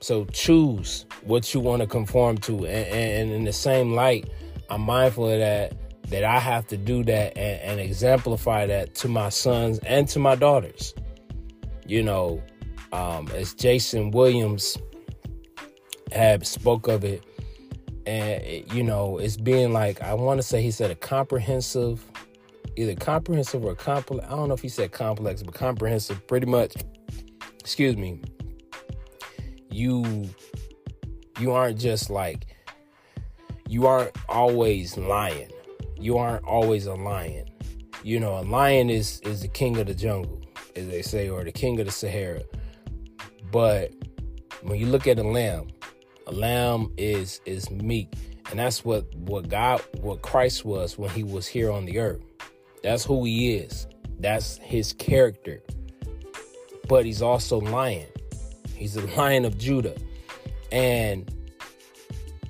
so 0.02 0.26
choose 0.26 1.06
what 1.24 1.54
you 1.54 1.60
want 1.60 1.82
to 1.82 1.88
conform 1.88 2.38
to 2.38 2.66
and, 2.66 3.30
and 3.30 3.32
in 3.32 3.44
the 3.44 3.54
same 3.54 3.94
light 3.94 4.30
i'm 4.70 4.82
mindful 4.82 5.30
of 5.30 5.40
that 5.40 5.74
that 6.10 6.24
I 6.24 6.40
have 6.40 6.68
to 6.68 6.78
do 6.78 7.04
that 7.04 7.38
and, 7.38 7.62
and 7.62 7.80
exemplify 7.80 8.66
that 8.66 8.96
to 8.96 9.08
my 9.08 9.30
sons 9.30 9.80
and 9.80 10.08
to 10.10 10.20
my 10.20 10.36
daughters. 10.36 10.94
You 11.86 12.04
know, 12.04 12.42
um, 12.92 13.30
as 13.34 13.54
Jason 13.54 14.12
Williams 14.12 14.78
had 16.12 16.46
spoke 16.46 16.88
of 16.88 17.04
it, 17.04 17.24
and 18.10 18.74
you 18.74 18.82
know 18.82 19.20
it's 19.20 19.38
being 19.38 19.72
like 19.72 20.02
I 20.02 20.16
want 20.16 20.40
to 20.40 20.44
say 20.44 20.64
he 20.64 20.72
said 20.72 20.90
a 20.90 20.96
comprehensive, 20.96 22.04
either 22.76 22.96
comprehensive 22.96 23.64
or 23.64 23.76
complex. 23.76 24.26
I 24.26 24.32
don't 24.32 24.48
know 24.48 24.56
if 24.56 24.62
he 24.62 24.70
said 24.70 24.92
complex, 24.92 25.44
but 25.44 25.54
comprehensive. 25.54 26.26
Pretty 26.26 26.48
much, 26.48 26.74
excuse 27.60 27.96
me. 27.96 28.22
You 29.70 30.28
you 31.40 31.52
aren't 31.52 31.80
just 31.80 32.10
like 32.10 32.48
you 33.68 33.86
aren't 33.86 34.16
always 34.28 34.98
lying. 34.98 35.52
You 36.00 36.18
aren't 36.18 36.46
always 36.46 36.88
a 36.88 36.96
lion. 36.96 37.46
You 38.04 38.20
know, 38.20 38.40
a 38.40 38.42
lion 38.42 38.90
is 38.90 39.20
is 39.22 39.42
the 39.42 39.48
king 39.48 39.78
of 39.78 39.86
the 39.86 39.94
jungle, 39.94 40.42
as 40.76 40.88
they 40.88 41.04
say, 41.04 41.30
or 41.30 41.44
the 41.44 41.52
king 41.52 41.80
of 41.80 41.86
the 41.86 41.92
Sahara. 41.92 42.42
But 43.52 43.94
when 44.64 44.80
you 44.80 44.88
look 44.88 45.06
at 45.06 45.20
a 45.20 45.24
lamb, 45.24 45.68
a 46.30 46.34
lamb 46.34 46.92
is 46.98 47.42
is 47.46 47.70
meek, 47.72 48.14
and 48.50 48.60
that's 48.60 48.86
what 48.86 49.06
what 49.16 49.50
God, 49.50 49.82
what 50.02 50.22
Christ 50.22 50.64
was 50.64 50.98
when 50.98 51.10
He 51.10 51.24
was 51.24 51.48
here 51.48 51.72
on 51.72 51.86
the 51.86 52.00
earth. 52.00 52.22
That's 52.84 53.04
who 53.04 53.26
He 53.26 53.56
is. 53.56 53.88
That's 54.20 54.58
His 54.58 54.94
character. 54.94 55.62
But 56.88 57.06
He's 57.06 57.22
also 57.22 57.60
lion. 57.60 58.08
He's 58.76 58.94
the 58.94 59.08
lion 59.18 59.44
of 59.44 59.58
Judah, 59.58 59.96
and 60.72 61.34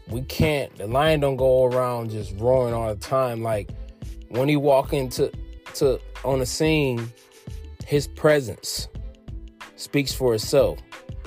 we 0.09 0.21
can't. 0.23 0.75
The 0.75 0.87
lion 0.87 1.21
don't 1.21 1.37
go 1.37 1.65
around 1.65 2.11
just 2.11 2.33
roaring 2.37 2.73
all 2.73 2.93
the 2.93 2.99
time. 2.99 3.41
Like 3.41 3.69
when 4.29 4.49
he 4.49 4.57
walk 4.57 4.91
into 4.93 5.31
to 5.75 6.01
on 6.25 6.39
the 6.39 6.45
scene, 6.45 7.11
his 7.85 8.07
presence 8.07 8.89
speaks 9.77 10.13
for 10.13 10.35
itself. 10.35 10.79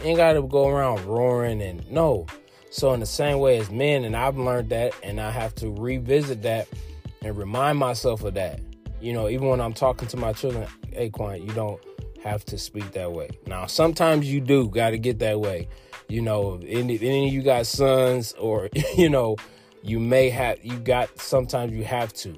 Ain't 0.02 0.16
got 0.16 0.32
to 0.35 0.42
go 0.42 0.68
around 0.68 1.04
roaring 1.06 1.62
and 1.62 1.88
no. 1.90 2.26
So 2.73 2.95
in 2.95 3.00
the 3.00 3.07
same 3.07 3.38
way 3.38 3.59
as 3.59 3.71
men, 3.71 4.02
and 4.02 4.17
I've 4.17 4.38
learned 4.38 4.71
that, 4.71 4.95
and 5.02 5.21
I 5.21 5.31
have 5.31 5.55
to 5.57 5.71
revisit 5.71 6.41
that 6.43 6.67
and 7.21 7.37
remind 7.37 7.76
myself 7.79 8.25
of 8.25 8.33
that. 8.33 8.61
You 8.99 9.12
know, 9.12 9.29
even 9.29 9.49
when 9.49 9.61
I'm 9.61 9.75
talking 9.75 10.09
to 10.09 10.17
my 10.17 10.33
children, 10.33 10.67
hey, 10.91 11.11
Quan, 11.11 11.43
you 11.43 11.52
don't 11.52 11.79
have 12.25 12.47
to 12.47 12.57
speak 12.57 12.93
that 12.93 13.12
way. 13.12 13.29
Now, 13.47 13.67
sometimes 13.67 14.33
you 14.33 14.41
do 14.41 14.71
got 14.71 14.91
to 14.91 14.99
get 14.99 15.19
that 15.19 15.38
way. 15.38 15.69
You 16.09 16.23
know, 16.23 16.61
any, 16.67 16.95
any 16.95 17.29
of 17.29 17.35
you 17.35 17.43
got 17.43 17.67
sons, 17.67 18.33
or 18.41 18.71
you 18.97 19.11
know, 19.11 19.37
you 19.83 20.00
may 20.00 20.31
have 20.31 20.64
you 20.64 20.79
got. 20.79 21.21
Sometimes 21.21 21.73
you 21.73 21.85
have 21.85 22.14
to. 22.14 22.35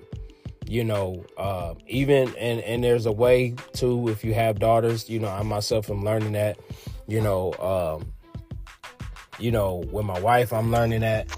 You 0.67 0.83
know, 0.83 1.25
uh, 1.39 1.75
even 1.87 2.35
and 2.37 2.59
and 2.61 2.83
there's 2.83 3.07
a 3.07 3.13
way 3.13 3.55
to 3.75 4.09
if 4.09 4.25
you 4.25 4.35
have 4.35 4.59
daughters. 4.59 5.09
You 5.09 5.21
know, 5.21 5.29
I 5.29 5.45
myself 5.45 5.91
am 5.91 6.05
learning 6.05 6.33
that. 6.33 6.59
You 7.07 7.21
know, 7.21 7.53
um, 7.61 8.14
you 9.39 9.51
know, 9.51 9.85
with 9.91 10.05
my 10.05 10.19
wife, 10.21 10.53
I'm 10.53 10.71
learning 10.71 11.01
that 11.01 11.29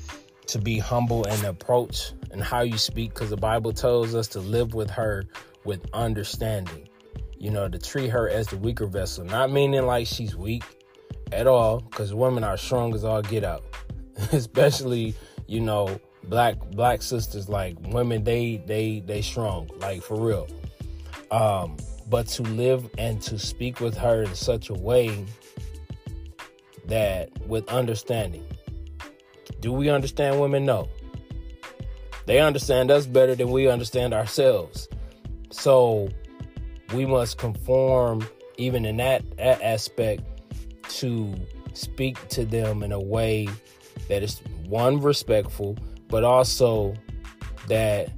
to 0.48 0.58
be 0.58 0.78
humble 0.78 1.24
and 1.26 1.44
approach 1.44 2.12
and 2.30 2.42
how 2.42 2.60
you 2.60 2.78
speak 2.78 3.14
because 3.14 3.30
the 3.30 3.36
Bible 3.36 3.72
tells 3.72 4.14
us 4.14 4.28
to 4.28 4.40
live 4.40 4.74
with 4.74 4.90
her 4.90 5.24
with 5.64 5.84
understanding. 5.92 6.88
You 7.38 7.50
know, 7.50 7.68
to 7.68 7.78
treat 7.78 8.08
her 8.08 8.28
as 8.28 8.46
the 8.46 8.56
weaker 8.56 8.86
vessel, 8.86 9.24
not 9.24 9.52
meaning 9.52 9.84
like 9.84 10.06
she's 10.06 10.34
weak 10.34 10.64
at 11.32 11.46
all, 11.46 11.80
because 11.80 12.14
women 12.14 12.44
are 12.44 12.56
strong 12.56 12.94
as 12.94 13.04
all 13.04 13.20
get 13.20 13.44
out. 13.44 13.62
Especially, 14.32 15.14
you 15.46 15.60
know, 15.60 16.00
black 16.28 16.58
black 16.72 17.02
sisters 17.02 17.48
like 17.48 17.76
women 17.92 18.24
they 18.24 18.56
they 18.66 19.00
they 19.00 19.22
strong 19.22 19.68
like 19.78 20.02
for 20.02 20.16
real 20.16 20.46
um 21.30 21.76
but 22.08 22.26
to 22.26 22.42
live 22.42 22.88
and 22.98 23.20
to 23.20 23.38
speak 23.38 23.80
with 23.80 23.96
her 23.96 24.22
in 24.22 24.34
such 24.34 24.70
a 24.70 24.74
way 24.74 25.24
that 26.86 27.30
with 27.46 27.68
understanding. 27.68 28.44
Do 29.60 29.72
we 29.72 29.88
understand 29.88 30.40
women? 30.40 30.64
No. 30.64 30.88
They 32.26 32.40
understand 32.40 32.90
us 32.90 33.06
better 33.06 33.34
than 33.34 33.50
we 33.50 33.68
understand 33.68 34.12
ourselves. 34.12 34.88
So 35.50 36.08
we 36.92 37.06
must 37.06 37.38
conform, 37.38 38.26
even 38.56 38.84
in 38.84 38.96
that, 38.98 39.22
aspect, 39.38 40.22
to 40.88 41.34
speak 41.74 42.28
to 42.28 42.44
them 42.44 42.82
in 42.82 42.92
a 42.92 43.00
way 43.00 43.48
that 44.08 44.22
is 44.22 44.40
one 44.66 45.00
respectful, 45.00 45.76
but 46.08 46.24
also 46.24 46.94
that 47.68 48.10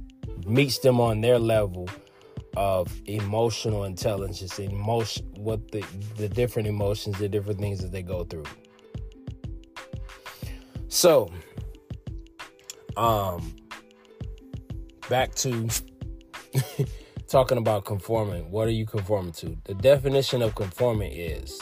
meets 0.45 0.79
them 0.79 0.99
on 0.99 1.21
their 1.21 1.39
level 1.39 1.87
of 2.55 2.91
emotional 3.05 3.83
intelligence, 3.83 4.59
emotion, 4.59 5.25
what 5.35 5.71
the 5.71 5.83
the 6.17 6.27
different 6.27 6.67
emotions, 6.67 7.17
the 7.19 7.29
different 7.29 7.59
things 7.59 7.81
that 7.81 7.91
they 7.91 8.01
go 8.01 8.23
through. 8.23 8.45
So, 10.87 11.31
um, 12.97 13.55
back 15.09 15.35
to 15.35 15.69
talking 17.27 17.57
about 17.57 17.85
conforming. 17.85 18.49
What 18.51 18.67
are 18.67 18.71
you 18.71 18.85
conforming 18.85 19.33
to? 19.33 19.55
The 19.65 19.75
definition 19.75 20.41
of 20.41 20.55
conforming 20.55 21.11
is 21.11 21.59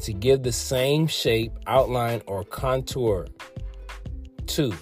to 0.00 0.12
give 0.12 0.42
the 0.42 0.52
same 0.52 1.06
shape, 1.06 1.52
outline, 1.66 2.22
or 2.26 2.44
contour 2.44 3.26
to. 4.46 4.74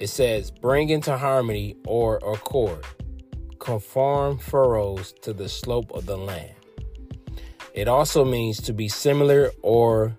It 0.00 0.08
says 0.08 0.50
bring 0.50 0.88
into 0.88 1.16
harmony 1.16 1.76
or 1.86 2.16
accord 2.16 2.84
conform 3.62 4.38
furrows 4.38 5.14
to 5.22 5.32
the 5.32 5.48
slope 5.48 5.92
of 5.92 6.04
the 6.04 6.16
land. 6.16 6.52
It 7.74 7.86
also 7.86 8.24
means 8.24 8.60
to 8.62 8.72
be 8.72 8.88
similar 8.88 9.52
or 9.62 10.16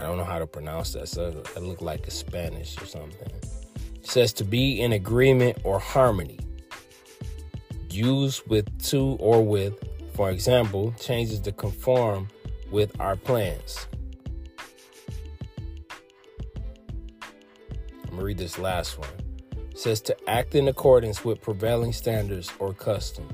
I 0.00 0.04
don't 0.04 0.16
know 0.16 0.24
how 0.24 0.40
to 0.40 0.48
pronounce 0.48 0.94
that, 0.94 1.08
so 1.08 1.28
it 1.28 1.62
look 1.62 1.80
like 1.80 2.08
a 2.08 2.10
Spanish 2.10 2.76
or 2.82 2.86
something. 2.86 3.28
It 3.94 4.06
says 4.06 4.32
to 4.34 4.44
be 4.44 4.80
in 4.80 4.92
agreement 4.92 5.58
or 5.62 5.78
harmony. 5.78 6.40
Use 7.88 8.44
with 8.46 8.66
to 8.88 9.16
or 9.20 9.44
with, 9.44 9.74
for 10.14 10.30
example, 10.30 10.92
changes 10.98 11.38
to 11.40 11.52
conform 11.52 12.26
with 12.72 12.98
our 12.98 13.14
plans. 13.14 13.86
I'm 18.04 18.10
gonna 18.10 18.24
read 18.24 18.38
this 18.38 18.58
last 18.58 18.98
one 18.98 19.19
says 19.80 20.00
to 20.02 20.30
act 20.30 20.54
in 20.54 20.68
accordance 20.68 21.24
with 21.24 21.40
prevailing 21.40 21.92
standards 21.92 22.52
or 22.58 22.74
customs, 22.74 23.32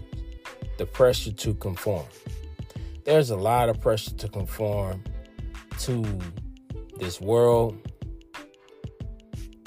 the 0.78 0.86
pressure 0.86 1.32
to 1.32 1.54
conform. 1.54 2.06
There's 3.04 3.30
a 3.30 3.36
lot 3.36 3.68
of 3.68 3.80
pressure 3.80 4.12
to 4.12 4.28
conform 4.28 5.02
to 5.80 6.04
this 6.98 7.20
world, 7.20 7.76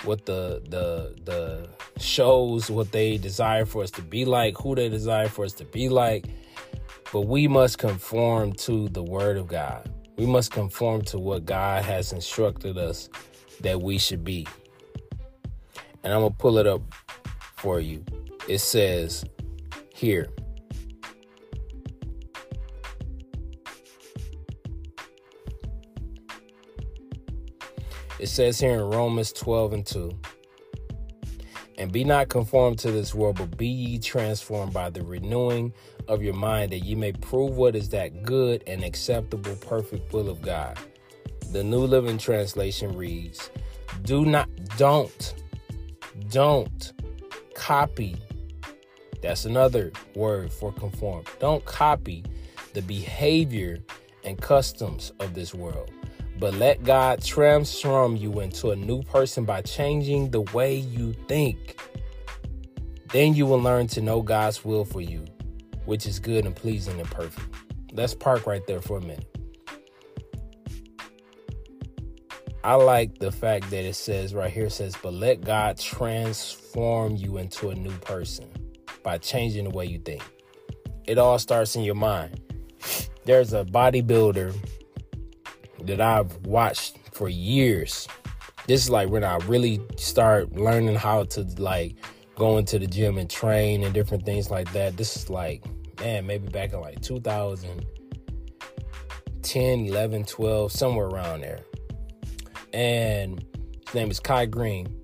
what 0.03 0.25
the 0.25 0.61
the 0.69 1.15
the 1.25 1.69
shows 2.01 2.71
what 2.71 2.91
they 2.93 3.17
desire 3.17 3.65
for 3.65 3.83
us 3.83 3.91
to 3.91 4.01
be 4.01 4.23
like, 4.23 4.57
who 4.57 4.73
they 4.73 4.87
desire 4.87 5.27
for 5.27 5.43
us 5.45 5.53
to 5.53 5.65
be 5.65 5.89
like. 5.89 6.25
But 7.11 7.21
we 7.21 7.47
must 7.47 7.77
conform 7.77 8.53
to 8.53 8.87
the 8.89 9.03
word 9.03 9.35
of 9.37 9.47
God. 9.47 9.89
We 10.17 10.25
must 10.25 10.51
conform 10.51 11.01
to 11.03 11.19
what 11.19 11.45
God 11.45 11.83
has 11.83 12.13
instructed 12.13 12.77
us 12.77 13.09
that 13.61 13.81
we 13.81 13.97
should 13.97 14.23
be 14.23 14.47
and 16.03 16.13
I'm 16.13 16.21
going 16.21 16.31
to 16.31 16.37
pull 16.37 16.57
it 16.57 16.67
up 16.67 16.81
for 17.57 17.79
you. 17.79 18.03
It 18.47 18.59
says 18.59 19.25
here. 19.93 20.29
It 28.19 28.27
says 28.27 28.59
here 28.59 28.73
in 28.73 28.81
Romans 28.81 29.31
12 29.31 29.73
and 29.73 29.85
2 29.85 30.19
And 31.77 31.91
be 31.91 32.03
not 32.03 32.27
conformed 32.27 32.79
to 32.79 32.91
this 32.91 33.15
world, 33.15 33.37
but 33.37 33.57
be 33.57 33.67
ye 33.67 33.99
transformed 33.99 34.73
by 34.73 34.89
the 34.89 35.03
renewing 35.03 35.73
of 36.09 36.21
your 36.21 36.33
mind, 36.33 36.71
that 36.71 36.79
ye 36.79 36.95
may 36.95 37.13
prove 37.13 37.55
what 37.55 37.75
is 37.75 37.89
that 37.89 38.23
good 38.23 38.63
and 38.67 38.83
acceptable, 38.83 39.55
perfect 39.57 40.11
will 40.11 40.29
of 40.29 40.41
God. 40.41 40.77
The 41.51 41.63
New 41.63 41.79
Living 41.79 42.17
Translation 42.17 42.97
reads, 42.97 43.51
Do 44.03 44.25
not, 44.25 44.49
don't 44.77 45.33
don't 46.29 46.93
copy. 47.55 48.15
That's 49.21 49.45
another 49.45 49.91
word 50.15 50.51
for 50.51 50.71
conform. 50.71 51.23
Don't 51.39 51.63
copy 51.65 52.23
the 52.73 52.81
behavior 52.81 53.79
and 54.23 54.39
customs 54.41 55.11
of 55.19 55.33
this 55.33 55.53
world, 55.53 55.91
but 56.39 56.53
let 56.53 56.83
God 56.83 57.23
transform 57.23 58.15
you 58.15 58.39
into 58.39 58.71
a 58.71 58.75
new 58.75 59.01
person 59.03 59.43
by 59.45 59.61
changing 59.61 60.31
the 60.31 60.41
way 60.41 60.75
you 60.75 61.13
think. 61.27 61.79
Then 63.11 63.33
you 63.33 63.45
will 63.45 63.61
learn 63.61 63.87
to 63.87 64.01
know 64.01 64.21
God's 64.21 64.63
will 64.63 64.85
for 64.85 65.01
you, 65.01 65.25
which 65.85 66.05
is 66.05 66.19
good 66.19 66.45
and 66.45 66.55
pleasing 66.55 66.99
and 66.99 67.09
perfect. 67.09 67.47
Let's 67.91 68.13
park 68.13 68.45
right 68.45 68.65
there 68.67 68.81
for 68.81 68.99
a 68.99 69.01
minute. 69.01 69.38
I 72.63 72.75
like 72.75 73.17
the 73.19 73.31
fact 73.31 73.69
that 73.69 73.85
it 73.85 73.95
says 73.95 74.33
right 74.33 74.51
here 74.51 74.69
says, 74.69 74.97
but 75.01 75.13
let 75.13 75.39
God 75.41 75.77
transform 75.77 77.15
you 77.15 77.37
into 77.37 77.69
a 77.69 77.75
new 77.75 77.95
person 77.99 78.49
by 79.01 79.17
changing 79.17 79.63
the 79.63 79.69
way 79.69 79.85
you 79.85 79.99
think. 79.99 80.21
It 81.05 81.17
all 81.17 81.39
starts 81.39 81.77
in 81.77 81.83
your 81.83 81.95
mind. 81.95 82.41
There's 83.25 83.53
a 83.53 83.63
bodybuilder 83.63 84.53
that 85.83 86.01
I've 86.01 86.35
watched 86.45 86.97
for 87.13 87.29
years. 87.29 88.09
This 88.67 88.83
is 88.83 88.89
like 88.89 89.07
when 89.09 89.23
I 89.23 89.37
really 89.47 89.79
start 89.95 90.51
learning 90.51 90.95
how 90.95 91.23
to 91.23 91.43
like 91.57 91.95
go 92.35 92.57
into 92.57 92.77
the 92.77 92.87
gym 92.87 93.17
and 93.17 93.29
train 93.29 93.83
and 93.83 93.93
different 93.93 94.25
things 94.25 94.51
like 94.51 94.69
that. 94.73 94.97
This 94.97 95.15
is 95.15 95.29
like, 95.29 95.63
man, 96.01 96.27
maybe 96.27 96.49
back 96.49 96.73
in 96.73 96.81
like 96.81 96.99
2010, 97.01 99.85
11, 99.85 100.25
12, 100.25 100.71
somewhere 100.73 101.07
around 101.07 101.39
there. 101.41 101.61
And 102.73 103.43
his 103.85 103.95
name 103.95 104.11
is 104.11 104.19
Kai 104.19 104.45
Greene. 104.45 104.95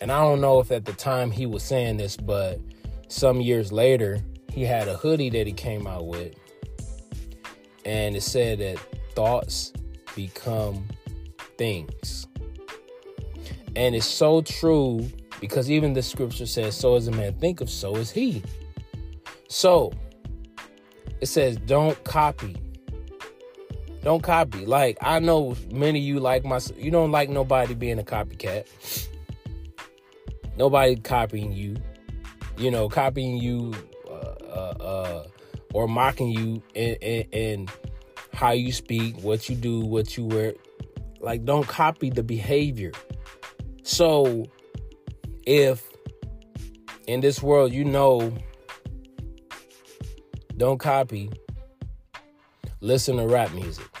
And 0.00 0.12
I 0.12 0.20
don't 0.20 0.40
know 0.40 0.60
if 0.60 0.70
at 0.70 0.84
the 0.84 0.92
time 0.92 1.30
he 1.30 1.46
was 1.46 1.62
saying 1.62 1.96
this, 1.96 2.16
but 2.16 2.60
some 3.08 3.40
years 3.40 3.72
later, 3.72 4.18
he 4.52 4.62
had 4.62 4.88
a 4.88 4.96
hoodie 4.96 5.30
that 5.30 5.46
he 5.46 5.52
came 5.52 5.86
out 5.86 6.06
with. 6.06 6.34
And 7.84 8.16
it 8.16 8.22
said 8.22 8.58
that 8.58 8.78
thoughts 9.14 9.72
become 10.14 10.86
things. 11.56 12.26
And 13.76 13.94
it's 13.94 14.06
so 14.06 14.42
true 14.42 15.08
because 15.40 15.70
even 15.70 15.92
the 15.92 16.02
scripture 16.02 16.46
says, 16.46 16.76
So 16.76 16.96
as 16.96 17.08
a 17.08 17.12
man 17.12 17.34
think 17.34 17.60
of, 17.60 17.70
so 17.70 17.94
is 17.96 18.10
he. 18.10 18.42
So 19.48 19.92
it 21.20 21.26
says, 21.26 21.56
Don't 21.58 22.02
copy. 22.04 22.56
Don't 24.06 24.22
copy. 24.22 24.64
Like, 24.64 24.98
I 25.00 25.18
know 25.18 25.56
many 25.68 25.98
of 25.98 26.04
you 26.04 26.20
like 26.20 26.44
my, 26.44 26.60
you 26.76 26.92
don't 26.92 27.10
like 27.10 27.28
nobody 27.28 27.74
being 27.74 27.98
a 27.98 28.04
copycat. 28.04 28.68
Nobody 30.56 30.94
copying 30.94 31.52
you. 31.52 31.76
You 32.56 32.70
know, 32.70 32.88
copying 32.88 33.38
you 33.38 33.74
uh, 34.08 34.74
uh, 34.80 35.26
or 35.74 35.88
mocking 35.88 36.28
you 36.28 36.62
in, 36.76 36.94
in, 37.02 37.22
in 37.32 37.68
how 38.32 38.52
you 38.52 38.70
speak, 38.70 39.20
what 39.22 39.48
you 39.48 39.56
do, 39.56 39.80
what 39.80 40.16
you 40.16 40.26
wear. 40.26 40.54
Like, 41.18 41.44
don't 41.44 41.66
copy 41.66 42.08
the 42.08 42.22
behavior. 42.22 42.92
So, 43.82 44.46
if 45.46 45.82
in 47.08 47.22
this 47.22 47.42
world 47.42 47.72
you 47.72 47.84
know, 47.84 48.32
don't 50.56 50.78
copy, 50.78 51.28
listen 52.80 53.16
to 53.16 53.26
rap 53.26 53.52
music. 53.52 53.95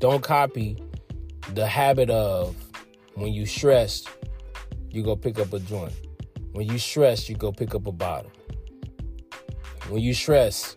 Don't 0.00 0.22
copy 0.22 0.82
the 1.52 1.66
habit 1.66 2.08
of 2.08 2.56
when 3.16 3.34
you 3.34 3.44
stressed, 3.44 4.08
you 4.88 5.02
go 5.02 5.14
pick 5.14 5.38
up 5.38 5.52
a 5.52 5.58
joint. 5.58 5.92
When 6.52 6.66
you 6.66 6.78
stress, 6.78 7.28
you 7.28 7.36
go 7.36 7.52
pick 7.52 7.74
up 7.74 7.86
a 7.86 7.92
bottle. 7.92 8.32
When 9.90 10.00
you 10.00 10.14
stress, 10.14 10.76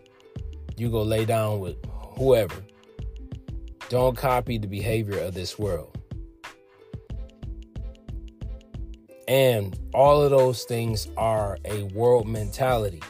you 0.76 0.92
go 0.92 1.04
lay 1.04 1.24
down 1.24 1.62
with 1.62 1.78
whoever. 2.18 2.66
Don't 3.88 4.18
copy 4.18 4.58
the 4.58 4.68
behavior 4.68 5.20
of 5.20 5.34
this 5.34 5.58
world. 5.58 5.98
And 9.30 9.80
all 9.94 10.22
of 10.22 10.32
those 10.32 10.66
things 10.66 11.08
are 11.16 11.58
a 11.64 11.84
world 11.84 12.28
mentality. 12.28 13.02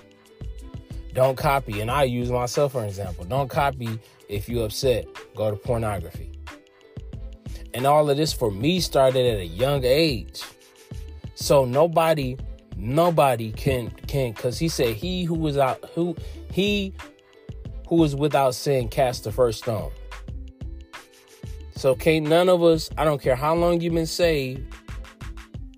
Don't 1.13 1.37
copy, 1.37 1.81
and 1.81 1.89
I 1.89 2.03
use 2.03 2.29
myself 2.29 2.73
for 2.73 2.83
an 2.83 2.87
example. 2.87 3.25
Don't 3.25 3.49
copy 3.49 3.99
if 4.29 4.49
you're 4.49 4.65
upset, 4.65 5.05
go 5.35 5.51
to 5.51 5.57
pornography. 5.57 6.31
And 7.73 7.85
all 7.85 8.09
of 8.09 8.17
this 8.17 8.33
for 8.33 8.51
me 8.51 8.79
started 8.79 9.25
at 9.25 9.39
a 9.39 9.45
young 9.45 9.83
age. 9.83 10.43
So 11.35 11.65
nobody 11.65 12.37
nobody 12.75 13.51
can 13.51 13.89
can 14.07 14.33
cuz 14.33 14.57
he 14.57 14.67
said 14.67 14.95
he 14.95 15.23
who 15.23 15.35
was 15.35 15.57
out 15.57 15.83
who 15.93 16.15
he 16.51 16.93
who 17.87 17.95
was 17.95 18.15
without 18.15 18.55
sin 18.55 18.87
cast 18.87 19.23
the 19.23 19.31
first 19.31 19.59
stone. 19.59 19.91
So 21.75 21.95
can't 21.95 22.27
none 22.27 22.49
of 22.49 22.63
us, 22.63 22.89
I 22.97 23.03
don't 23.03 23.21
care 23.21 23.35
how 23.35 23.55
long 23.55 23.81
you've 23.81 23.93
been 23.93 24.05
saved, 24.05 24.73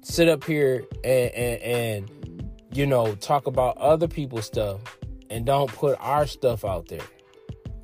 sit 0.03 0.29
up 0.29 0.43
here 0.43 0.85
and, 1.03 1.31
and, 1.31 1.61
and 1.61 2.51
you 2.71 2.85
know 2.85 3.15
talk 3.15 3.47
about 3.47 3.77
other 3.77 4.07
people's 4.07 4.45
stuff 4.45 4.81
and 5.29 5.45
don't 5.45 5.71
put 5.71 5.97
our 5.99 6.27
stuff 6.27 6.63
out 6.63 6.87
there. 6.87 7.01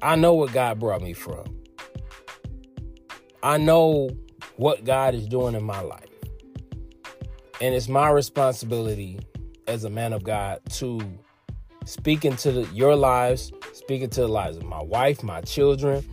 I 0.02 0.16
know 0.16 0.34
what 0.34 0.52
God 0.52 0.80
brought 0.80 1.02
me 1.02 1.14
from. 1.14 1.46
I 3.44 3.58
know 3.58 4.10
what 4.58 4.84
God 4.84 5.14
is 5.14 5.28
doing 5.28 5.56
in 5.56 5.64
my 5.64 5.82
life. 5.82 6.10
And 7.60 7.76
it's 7.76 7.88
my 7.88 8.10
responsibility 8.10 9.20
as 9.68 9.84
a 9.84 9.90
man 9.90 10.14
of 10.14 10.24
God 10.24 10.60
to 10.72 11.00
speak 11.86 12.26
into 12.26 12.52
the, 12.52 12.62
your 12.74 12.96
lives, 12.96 13.52
speak 13.74 14.02
into 14.02 14.22
the 14.22 14.28
lives 14.28 14.58
of 14.58 14.64
my 14.64 14.82
wife, 14.82 15.22
my 15.22 15.42
children, 15.42 16.04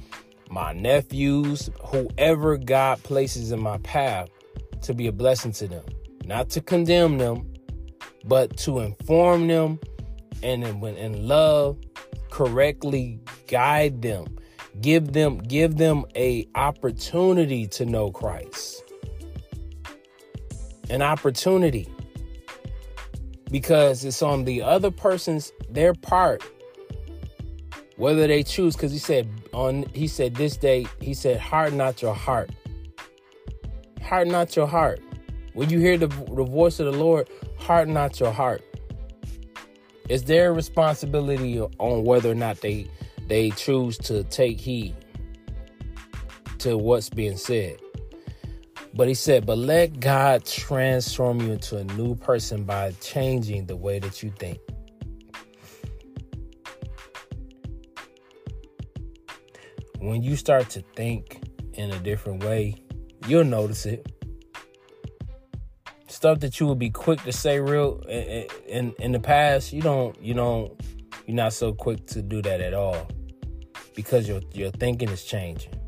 my 0.51 0.73
nephews, 0.73 1.71
whoever 1.83 2.59
God 2.59 3.03
places 3.03 3.53
in 3.53 3.61
my 3.61 3.79
path 3.79 4.29
to 4.83 4.93
be 4.93 5.07
a 5.07 5.13
blessing 5.13 5.53
to 5.53 5.67
them. 5.67 5.85
Not 6.25 6.51
to 6.51 6.61
condemn 6.61 7.17
them, 7.17 7.55
but 8.25 8.57
to 8.59 8.81
inform 8.81 9.47
them 9.47 9.81
and 10.43 10.63
in, 10.63 10.85
in 10.85 11.27
love 11.27 11.79
correctly 12.31 13.21
guide 13.47 14.03
them 14.03 14.39
give 14.81 15.13
them 15.13 15.39
give 15.39 15.77
them 15.77 16.05
a 16.17 16.47
opportunity 16.55 17.67
to 17.67 17.85
know 17.85 18.11
Christ. 18.11 18.83
An 20.91 21.03
opportunity. 21.03 21.89
Because 23.51 24.05
it's 24.05 24.23
on 24.23 24.45
the 24.45 24.63
other 24.63 24.91
person's 24.91 25.53
their 25.71 25.95
part 25.95 26.43
whether 27.97 28.29
they 28.29 28.45
choose 28.45 28.77
because 28.77 28.93
he 28.93 28.99
said 28.99 29.29
on 29.53 29.85
he 29.93 30.07
said 30.07 30.35
this 30.37 30.57
day 30.57 30.87
he 31.01 31.15
said 31.15 31.41
harden 31.41 31.79
not 31.79 32.01
your 32.03 32.15
heart. 32.15 32.51
Harden 34.03 34.33
not 34.33 34.55
your 34.55 34.67
heart. 34.67 35.01
When 35.55 35.71
you 35.71 35.81
hear 35.81 35.99
the, 35.99 36.07
the 36.07 36.45
voice 36.45 36.79
of 36.79 36.93
the 36.93 36.99
lord 36.99 37.29
harden 37.59 37.95
not 37.95 38.21
your 38.21 38.33
heart 38.33 38.63
it's 40.09 40.25
their 40.25 40.53
responsibility 40.53 41.61
on 41.61 42.05
whether 42.05 42.31
or 42.31 42.35
not 42.35 42.61
they 42.61 42.87
they 43.27 43.51
choose 43.51 43.99
to 43.99 44.25
take 44.25 44.61
heed 44.61 44.95
to 46.59 46.77
what's 46.77 47.11
being 47.11 47.37
said 47.37 47.79
but 48.99 49.07
he 49.07 49.15
said, 49.15 49.47
but 49.47 49.59
let 49.59 50.01
God 50.01 50.45
transform 50.45 51.41
you 51.41 51.53
into 51.53 51.77
a 51.77 51.85
new 51.85 52.17
person 52.17 52.65
by 52.65 52.91
changing 53.01 53.67
the 53.67 53.77
way 53.77 54.01
that 54.01 54.25
you 54.25 54.33
think. 54.37 54.59
When 60.01 60.25
you 60.25 60.35
start 60.35 60.69
to 60.71 60.83
think 60.97 61.43
in 61.75 61.93
a 61.93 61.99
different 62.01 62.43
way, 62.43 62.75
you'll 63.29 63.45
notice 63.45 63.87
it. 63.87 64.05
Stuff 66.19 66.41
that 66.41 66.59
you 66.59 66.67
would 66.67 66.81
be 66.81 66.91
quick 66.91 67.23
to 67.23 67.33
say 67.33 67.61
real 67.61 68.03
in, 68.09 68.47
in 68.67 68.95
in 68.99 69.13
the 69.13 69.21
past, 69.21 69.73
you 69.73 69.81
don't 69.81 70.21
you 70.21 70.35
don't 70.35 70.73
you're 71.27 71.37
not 71.37 71.53
so 71.53 71.73
quick 71.73 72.05
to 72.07 72.23
do 72.23 72.43
that 72.43 72.61
at 72.61 72.75
all 72.75 73.07
because 73.95 74.27
your 74.27 74.41
your 74.53 74.73
thinking 74.73 75.09
is 75.11 75.23
changing. 75.23 75.79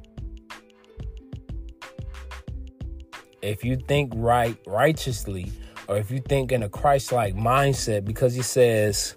if 3.43 3.65
you 3.65 3.77
think 3.77 4.13
right 4.17 4.57
righteously 4.67 5.51
or 5.89 5.97
if 5.97 6.11
you 6.11 6.21
think 6.21 6.53
in 6.53 6.63
a 6.63 6.69
Christ-like 6.69 7.35
mindset 7.35 8.05
because 8.05 8.35
he 8.35 8.43
says 8.43 9.17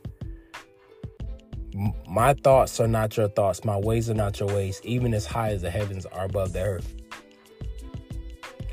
my 2.09 2.33
thoughts 2.35 2.79
are 2.79 2.87
not 2.87 3.17
your 3.17 3.27
thoughts 3.29 3.65
my 3.65 3.77
ways 3.77 4.09
are 4.09 4.13
not 4.13 4.39
your 4.39 4.49
ways 4.49 4.79
even 4.83 5.13
as 5.13 5.25
high 5.25 5.49
as 5.49 5.61
the 5.61 5.69
heavens 5.69 6.05
are 6.07 6.25
above 6.25 6.53
the 6.53 6.61
earth 6.61 6.95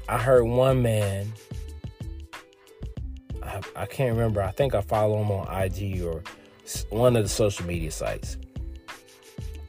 i 0.08 0.18
heard 0.18 0.44
one 0.44 0.82
man 0.82 1.32
I, 3.76 3.86
can't 3.86 4.12
remember 4.16 4.42
i 4.42 4.50
think 4.50 4.74
i 4.74 4.80
follow 4.80 5.20
him 5.22 5.30
on 5.30 5.62
ig 5.64 6.02
or 6.02 6.22
one 6.90 7.16
of 7.16 7.22
the 7.22 7.28
social 7.28 7.66
media 7.66 7.90
sites 7.90 8.36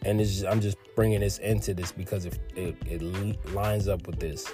and 0.03 0.19
just, 0.19 0.45
i'm 0.45 0.61
just 0.61 0.77
bringing 0.95 1.21
this 1.21 1.37
into 1.39 1.73
this 1.73 1.91
because 1.91 2.25
it, 2.25 2.39
it, 2.55 2.75
it 2.85 3.53
lines 3.53 3.87
up 3.87 4.05
with 4.07 4.19
this 4.19 4.51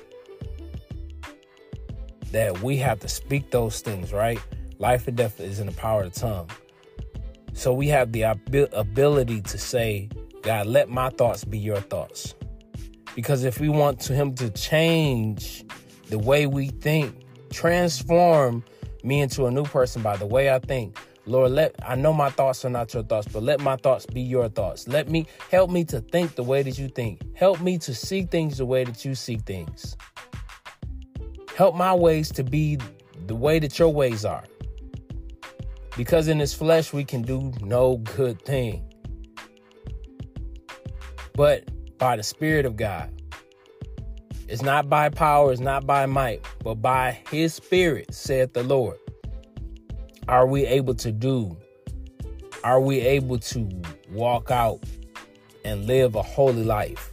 that 2.31 2.61
we 2.61 2.77
have 2.77 2.99
to 2.99 3.07
speak 3.07 3.51
those 3.51 3.81
things, 3.81 4.11
right? 4.11 4.39
Life 4.79 5.07
and 5.07 5.17
death 5.17 5.39
is 5.39 5.59
in 5.59 5.67
the 5.67 5.73
power 5.73 6.03
of 6.03 6.13
the 6.13 6.19
tongue. 6.19 6.49
So 7.53 7.73
we 7.73 7.87
have 7.87 8.11
the 8.11 8.23
ability 8.73 9.41
to 9.41 9.57
say, 9.57 10.09
God, 10.43 10.67
let 10.67 10.89
my 10.89 11.09
thoughts 11.09 11.43
be 11.43 11.57
your 11.57 11.81
thoughts. 11.81 12.35
Because 13.15 13.43
if 13.43 13.59
we 13.59 13.69
want 13.69 13.99
to 14.01 14.13
him 14.13 14.35
to 14.35 14.49
change 14.51 15.65
the 16.09 16.19
way 16.19 16.45
we 16.45 16.67
think, 16.67 17.15
transform 17.51 18.63
me 19.07 19.21
into 19.21 19.45
a 19.45 19.51
new 19.51 19.63
person 19.63 20.01
by 20.01 20.17
the 20.17 20.25
way 20.25 20.51
I 20.51 20.59
think. 20.59 20.97
Lord, 21.25 21.51
let 21.51 21.75
I 21.85 21.95
know 21.95 22.13
my 22.13 22.29
thoughts 22.29 22.63
are 22.63 22.69
not 22.69 22.93
your 22.93 23.03
thoughts, 23.03 23.27
but 23.27 23.43
let 23.43 23.59
my 23.59 23.75
thoughts 23.75 24.05
be 24.05 24.21
your 24.21 24.47
thoughts. 24.47 24.87
Let 24.87 25.09
me 25.09 25.25
help 25.51 25.69
me 25.69 25.83
to 25.85 25.99
think 25.99 26.35
the 26.35 26.43
way 26.43 26.63
that 26.63 26.77
you 26.77 26.87
think. 26.87 27.21
Help 27.35 27.59
me 27.59 27.77
to 27.79 27.93
see 27.93 28.23
things 28.23 28.57
the 28.57 28.65
way 28.65 28.83
that 28.85 29.03
you 29.03 29.13
see 29.15 29.37
things. 29.37 29.97
Help 31.55 31.75
my 31.75 31.93
ways 31.93 32.31
to 32.33 32.43
be 32.43 32.77
the 33.25 33.35
way 33.35 33.59
that 33.59 33.77
your 33.77 33.89
ways 33.89 34.23
are. 34.23 34.43
Because 35.97 36.27
in 36.27 36.37
this 36.37 36.53
flesh, 36.53 36.93
we 36.93 37.03
can 37.03 37.23
do 37.23 37.51
no 37.61 37.97
good 37.97 38.41
thing. 38.43 38.85
But 41.33 41.69
by 41.97 42.15
the 42.15 42.23
Spirit 42.23 42.65
of 42.65 42.75
God, 42.75 43.11
It's 44.47 44.61
not 44.61 44.89
by 44.89 45.09
power, 45.09 45.51
it's 45.51 45.59
not 45.59 45.85
by 45.85 46.05
might, 46.05 46.45
but 46.63 46.75
by 46.75 47.19
his 47.29 47.53
spirit, 47.53 48.13
saith 48.13 48.53
the 48.53 48.63
Lord. 48.63 48.97
Are 50.29 50.47
we 50.47 50.65
able 50.65 50.95
to 50.95 51.11
do? 51.11 51.57
Are 52.63 52.79
we 52.79 53.01
able 53.01 53.39
to 53.39 53.69
walk 54.09 54.49
out 54.49 54.79
and 55.65 55.85
live 55.85 56.15
a 56.15 56.21
holy 56.21 56.63
life? 56.63 57.11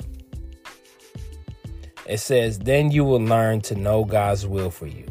It 2.06 2.18
says, 2.18 2.60
Then 2.60 2.92
you 2.92 3.04
will 3.04 3.20
learn 3.20 3.62
to 3.62 3.74
know 3.74 4.04
God's 4.04 4.46
will 4.46 4.70
for 4.70 4.86
you, 4.86 5.06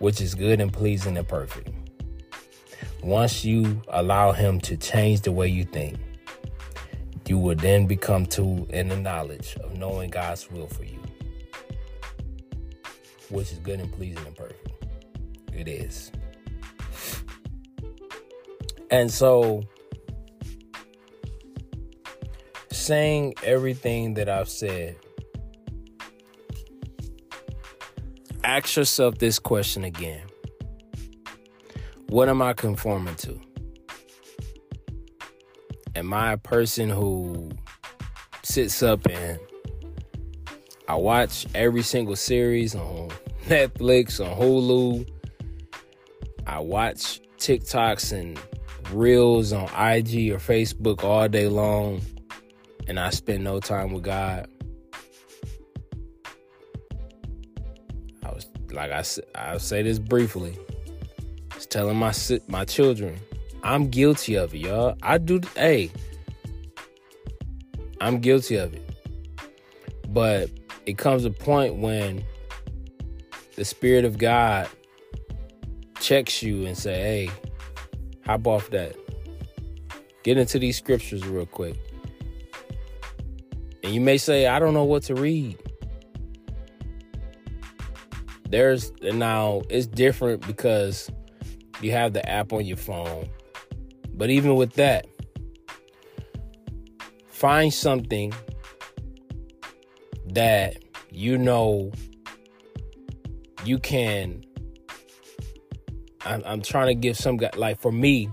which 0.00 0.20
is 0.20 0.34
good 0.34 0.60
and 0.60 0.72
pleasing 0.72 1.16
and 1.16 1.28
perfect. 1.28 1.70
Once 3.04 3.44
you 3.44 3.80
allow 3.88 4.32
Him 4.32 4.60
to 4.62 4.76
change 4.76 5.20
the 5.20 5.32
way 5.32 5.46
you 5.46 5.62
think, 5.64 5.96
you 7.26 7.38
will 7.38 7.56
then 7.56 7.86
become 7.86 8.26
to 8.26 8.66
in 8.70 8.88
the 8.88 8.96
knowledge 8.96 9.56
of 9.62 9.76
knowing 9.78 10.10
God's 10.10 10.50
will 10.50 10.66
for 10.66 10.84
you, 10.84 11.00
which 13.30 13.52
is 13.52 13.58
good 13.58 13.80
and 13.80 13.90
pleasing 13.92 14.24
and 14.26 14.36
perfect. 14.36 14.68
It 15.52 15.68
is. 15.68 16.10
And 18.90 19.10
so, 19.10 19.62
saying 22.70 23.34
everything 23.42 24.14
that 24.14 24.28
I've 24.28 24.48
said, 24.48 24.96
ask 28.44 28.76
yourself 28.76 29.18
this 29.18 29.38
question 29.38 29.84
again 29.84 30.22
What 32.08 32.28
am 32.28 32.42
I 32.42 32.52
conforming 32.52 33.14
to? 33.16 33.40
Am 36.04 36.12
I 36.12 36.32
a 36.32 36.36
person 36.36 36.90
who 36.90 37.50
sits 38.42 38.82
up 38.82 39.06
and 39.08 39.40
I 40.86 40.96
watch 40.96 41.46
every 41.54 41.80
single 41.80 42.14
series 42.14 42.74
on 42.74 43.08
Netflix, 43.46 44.20
on 44.20 44.38
Hulu? 44.38 45.08
I 46.46 46.58
watch 46.58 47.22
TikToks 47.38 48.12
and 48.12 48.38
reels 48.92 49.54
on 49.54 49.62
IG 49.62 50.30
or 50.30 50.36
Facebook 50.36 51.02
all 51.04 51.26
day 51.26 51.48
long 51.48 52.02
and 52.86 53.00
I 53.00 53.08
spend 53.08 53.42
no 53.42 53.58
time 53.58 53.94
with 53.94 54.04
God. 54.04 54.46
I 58.22 58.30
was 58.30 58.46
like 58.70 58.90
I 58.90 59.02
I'll 59.36 59.58
say 59.58 59.80
this 59.80 59.98
briefly. 59.98 60.58
I 61.50 61.54
was 61.54 61.64
telling 61.64 61.96
my 61.96 62.12
my 62.46 62.66
children, 62.66 63.18
I'm 63.64 63.88
guilty 63.88 64.34
of 64.34 64.54
it, 64.54 64.58
y'all. 64.58 64.94
I 65.02 65.16
do 65.16 65.40
hey. 65.56 65.90
I'm 67.98 68.20
guilty 68.20 68.56
of 68.56 68.74
it. 68.74 68.82
But 70.08 70.50
it 70.84 70.98
comes 70.98 71.24
a 71.24 71.30
point 71.30 71.76
when 71.76 72.22
the 73.56 73.64
spirit 73.64 74.04
of 74.04 74.18
God 74.18 74.68
checks 75.98 76.42
you 76.42 76.66
and 76.66 76.76
say, 76.76 77.00
"Hey, 77.00 77.30
hop 78.26 78.46
off 78.46 78.68
that. 78.70 78.94
Get 80.24 80.36
into 80.36 80.58
these 80.58 80.76
scriptures 80.76 81.26
real 81.26 81.46
quick." 81.46 81.76
And 83.82 83.94
you 83.94 84.00
may 84.02 84.18
say, 84.18 84.46
"I 84.46 84.58
don't 84.58 84.74
know 84.74 84.84
what 84.84 85.04
to 85.04 85.14
read." 85.14 85.56
There's 88.50 88.92
now 89.00 89.62
it's 89.70 89.86
different 89.86 90.46
because 90.46 91.10
you 91.80 91.92
have 91.92 92.12
the 92.12 92.28
app 92.28 92.52
on 92.52 92.66
your 92.66 92.76
phone 92.76 93.30
but 94.14 94.30
even 94.30 94.54
with 94.56 94.74
that, 94.74 95.06
find 97.28 97.72
something 97.72 98.32
that 100.30 100.76
you 101.10 101.36
know 101.36 101.92
you 103.64 103.78
can. 103.78 104.44
I'm, 106.26 106.42
I'm 106.46 106.62
trying 106.62 106.86
to 106.86 106.94
give 106.94 107.16
some 107.16 107.36
guy, 107.36 107.50
like 107.56 107.80
for 107.80 107.92
me, 107.92 108.30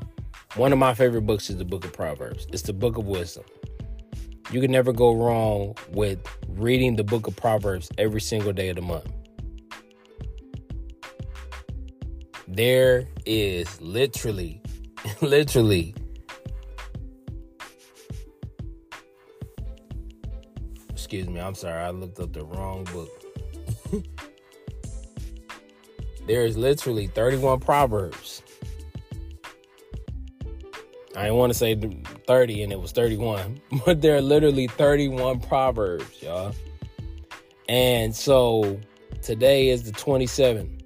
one 0.56 0.72
of 0.72 0.80
my 0.80 0.94
favorite 0.94 1.24
books 1.24 1.50
is 1.50 1.58
the 1.58 1.66
book 1.66 1.84
of 1.84 1.94
Proverbs. 1.94 2.48
It's 2.52 2.64
the 2.64 2.74
book 2.74 2.98
of 2.98 3.06
wisdom. 3.06 3.44
You 4.52 4.62
can 4.62 4.72
never 4.72 4.92
go 4.92 5.16
wrong 5.16 5.76
with 5.92 6.20
reading 6.48 6.96
the 6.96 7.04
book 7.04 7.28
of 7.28 7.36
Proverbs 7.36 7.90
every 7.98 8.22
single 8.22 8.52
day 8.52 8.70
of 8.70 8.76
the 8.76 8.82
month. 8.82 9.10
There 12.48 13.08
is 13.26 13.80
literally 13.80 14.62
Literally. 15.22 15.96
Excuse 20.90 21.28
me, 21.28 21.40
I'm 21.40 21.56
sorry, 21.56 21.82
I 21.82 21.90
looked 21.90 22.20
up 22.20 22.34
the 22.34 22.46
wrong 22.46 22.86
book. 22.86 23.10
there 26.28 26.46
is 26.46 26.58
literally 26.58 27.08
31 27.08 27.60
Proverbs. 27.60 28.44
I 31.16 31.24
didn't 31.24 31.38
want 31.38 31.52
to 31.52 31.58
say 31.58 31.76
30 32.28 32.64
and 32.64 32.72
it 32.72 32.80
was 32.80 32.92
31, 32.94 33.60
but 33.86 34.02
there 34.02 34.16
are 34.16 34.22
literally 34.22 34.68
31 34.68 35.42
Proverbs, 35.42 36.22
y'all. 36.22 36.54
And 37.68 38.16
so 38.16 38.80
today 39.22 39.70
is 39.70 39.84
the 39.84 39.92
27th. 39.92 40.78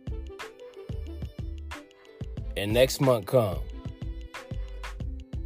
And 2.57 2.73
next 2.73 3.01
month 3.01 3.27
come 3.27 3.59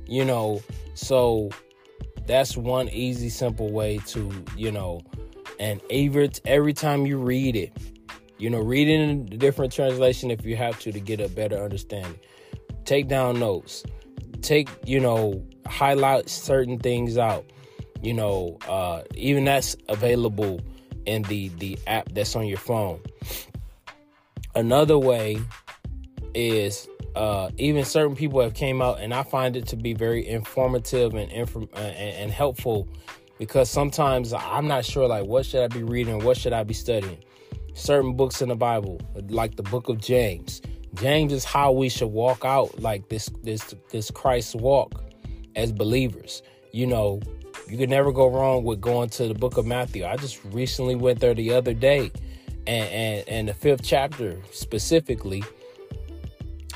you 0.10 0.26
know 0.26 0.62
so 0.94 1.50
that's 2.26 2.58
one 2.58 2.90
easy 2.90 3.30
simple 3.30 3.72
way 3.72 3.98
to 4.06 4.32
you 4.56 4.72
know 4.72 5.02
and 5.60 5.82
every 5.90 6.30
every 6.46 6.74
time 6.74 7.06
you 7.06 7.18
read 7.18 7.56
it 7.56 7.72
you 8.40 8.50
know 8.50 8.60
read 8.60 8.88
it 8.88 9.02
in 9.02 9.30
a 9.32 9.38
different 9.38 9.72
translation 9.72 10.32
if 10.32 10.46
you 10.46 10.56
have 10.56 10.80
to 10.80 10.92
to 10.92 11.00
get 11.00 11.20
a 11.20 11.28
better 11.28 11.62
understanding. 11.62 12.18
Take 12.86 13.08
down 13.08 13.40
notes. 13.40 13.84
Take 14.42 14.70
you 14.86 15.00
know 15.00 15.46
highlight 15.68 16.30
certain 16.30 16.80
things 16.80 17.18
out. 17.18 17.46
You 18.02 18.14
know 18.14 18.58
uh 18.68 19.04
even 19.14 19.44
that's 19.44 19.76
available 19.90 20.62
in 21.06 21.24
the 21.24 21.50
the 21.60 21.78
app 21.86 22.10
that's 22.14 22.36
on 22.36 22.48
your 22.48 22.58
phone. 22.58 23.02
Another 24.56 24.98
way 24.98 25.40
is 26.34 26.88
uh, 27.16 27.50
even 27.58 27.86
certain 27.86 28.16
people 28.16 28.42
have 28.42 28.54
came 28.54 28.82
out, 28.82 29.00
and 29.00 29.14
I 29.14 29.24
find 29.24 29.56
it 29.56 29.68
to 29.68 29.76
be 29.76 29.94
very 29.94 30.28
informative 30.28 31.14
and 31.16 31.32
inform- 31.32 31.70
uh, 31.74 31.80
and, 31.80 32.16
and 32.24 32.32
helpful 32.32 32.88
because 33.38 33.70
sometimes 33.70 34.34
I'm 34.34 34.68
not 34.68 34.86
sure 34.86 35.08
like 35.08 35.26
what 35.26 35.46
should 35.46 35.64
I 35.64 35.68
be 35.68 35.84
reading, 35.84 36.24
what 36.24 36.38
should 36.38 36.54
I 36.54 36.64
be 36.64 36.74
studying. 36.74 37.24
Certain 37.74 38.16
books 38.16 38.42
in 38.42 38.50
the 38.50 38.56
Bible, 38.56 39.00
like 39.30 39.56
the 39.56 39.64
book 39.64 39.90
of 39.90 40.00
James. 40.00 40.62
James 40.96 41.32
is 41.32 41.46
how 41.46 41.72
we 41.72 41.88
should 41.88 42.08
walk 42.08 42.44
out 42.44 42.80
like 42.80 43.10
this 43.10 43.30
this 43.44 43.74
this 43.92 44.12
Christ 44.12 44.56
walk 44.56 45.04
as 45.56 45.72
believers. 45.72 46.42
You 46.74 46.88
know, 46.88 47.22
you 47.68 47.78
can 47.78 47.90
never 47.90 48.12
go 48.12 48.28
wrong 48.28 48.64
with 48.64 48.82
going 48.82 49.10
to 49.12 49.28
the 49.28 49.34
book 49.34 49.58
of 49.58 49.66
Matthew. 49.66 50.06
I 50.06 50.18
just 50.18 50.44
recently 50.46 50.96
went 50.96 51.20
there 51.20 51.34
the 51.34 51.54
other 51.54 51.74
day, 51.74 52.12
and 52.68 52.90
and, 52.90 53.30
and 53.30 53.48
the 53.48 53.54
fifth 53.54 53.84
chapter 53.84 54.38
specifically 54.52 55.44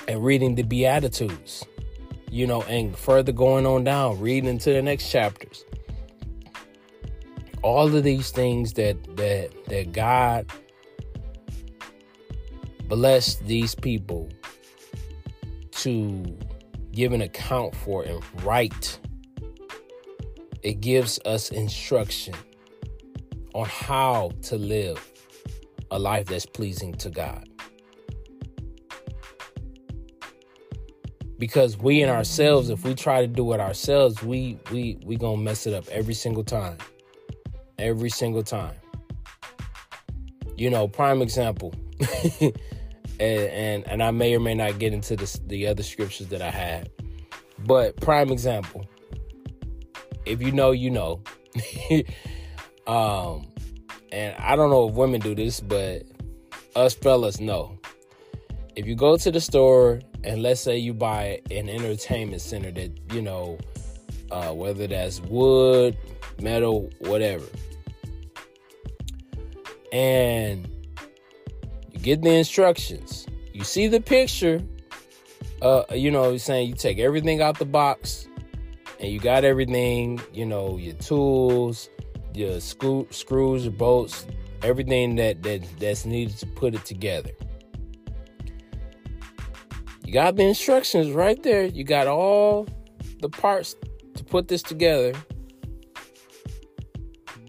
and 0.08 0.24
reading 0.24 0.56
the 0.56 0.64
Beatitudes, 0.64 1.66
you 2.30 2.48
know, 2.48 2.62
and 2.64 2.98
further 2.98 3.32
going 3.32 3.66
on 3.66 3.84
down, 3.84 4.20
reading 4.20 4.50
into 4.50 4.74
the 4.74 4.82
next 4.82 5.10
chapters. 5.10 5.66
All 7.62 7.96
of 7.96 8.04
these 8.04 8.32
things 8.32 8.74
that 8.74 9.16
that 9.16 9.52
that 9.68 9.94
God 9.94 10.46
bless 12.88 13.36
these 13.36 13.74
people 13.74 14.30
to 15.72 16.38
give 16.92 17.14
an 17.14 17.22
account 17.22 17.76
for 17.76 18.04
and 18.04 18.22
write. 18.44 19.00
It 20.62 20.82
gives 20.82 21.20
us 21.26 21.50
instruction 21.50 22.36
on 23.54 23.66
how 23.66 24.32
to 24.44 24.58
live 24.58 25.12
a 25.92 26.00
life 26.00 26.28
that's 26.28 26.46
pleasing 26.46 26.94
to 26.96 27.10
God. 27.10 27.48
Because 31.44 31.78
we 31.78 32.02
in 32.02 32.08
ourselves 32.08 32.70
if 32.70 32.86
we 32.86 32.96
try 32.96 33.20
to 33.20 33.28
do 33.28 33.52
it 33.52 33.60
ourselves 33.60 34.24
we 34.24 34.58
we 34.72 34.98
we 35.04 35.18
gonna 35.18 35.36
mess 35.36 35.68
it 35.68 35.74
up 35.74 35.86
every 35.90 36.14
single 36.14 36.42
time. 36.42 36.78
Every 37.78 38.10
single 38.10 38.44
time. 38.44 38.76
You 40.56 40.70
know 40.70 40.88
prime 40.88 41.22
example. 41.22 41.74
And, 43.20 43.42
and 43.50 43.88
and 43.88 44.04
i 44.04 44.10
may 44.10 44.34
or 44.34 44.40
may 44.40 44.56
not 44.56 44.80
get 44.80 44.92
into 44.92 45.16
this, 45.16 45.40
the 45.46 45.68
other 45.68 45.84
scriptures 45.84 46.28
that 46.30 46.42
i 46.42 46.50
had. 46.50 46.90
But 47.60 48.02
prime 48.02 48.32
example. 48.32 48.86
If 50.26 50.42
you 50.42 50.52
know 50.52 50.72
you 50.72 50.90
know. 50.90 51.22
Um 52.88 53.48
and 54.12 54.36
i 54.40 54.58
don't 54.58 54.70
know 54.72 54.90
if 54.90 54.96
women 54.96 55.22
do 55.22 55.36
this 55.36 55.62
but 55.62 56.04
us 56.76 56.96
fellas 56.96 57.40
know. 57.40 57.78
If 58.76 58.88
you 58.88 58.96
go 58.96 59.16
to 59.16 59.32
the 59.32 59.40
store 59.40 60.02
and 60.24 60.42
let's 60.42 60.62
say 60.62 60.78
you 60.78 60.94
buy 60.94 61.42
an 61.52 61.70
entertainment 61.70 62.42
center 62.42 62.72
that 62.72 62.92
you 63.14 63.22
know 63.22 63.58
uh, 64.32 64.52
whether 64.52 64.88
that's 64.88 65.20
wood 65.22 65.98
metal 66.40 66.90
whatever 67.00 67.46
and 69.94 70.68
you 71.92 72.00
get 72.00 72.22
the 72.24 72.32
instructions. 72.32 73.28
You 73.54 73.64
see 73.64 73.88
the 73.88 74.02
picture. 74.02 74.62
Uh, 75.62 75.84
you 75.94 76.12
know, 76.12 76.36
saying 76.36 76.68
you 76.68 76.74
take 76.74 77.00
everything 77.00 77.42
out 77.42 77.58
the 77.58 77.64
box, 77.64 78.28
and 79.00 79.10
you 79.10 79.20
got 79.20 79.46
everything. 79.46 80.20
You 80.34 80.46
know, 80.46 80.78
your 80.78 80.96
tools, 80.96 81.90
your 82.34 82.60
screw, 82.60 83.08
screws, 83.12 83.64
your 83.64 83.72
bolts, 83.72 84.26
everything 84.62 85.16
that 85.18 85.44
that 85.44 85.64
that's 85.80 86.06
needed 86.06 86.38
to 86.40 86.48
put 86.48 86.74
it 86.74 86.84
together. 86.84 87.30
Got 90.14 90.36
the 90.36 90.44
instructions 90.44 91.10
right 91.10 91.42
there. 91.42 91.66
You 91.66 91.84
got 91.84 92.06
all 92.06 92.68
the 93.20 93.30
parts 93.30 93.76
to 94.14 94.24
put 94.24 94.48
this 94.48 94.62
together. 94.62 95.14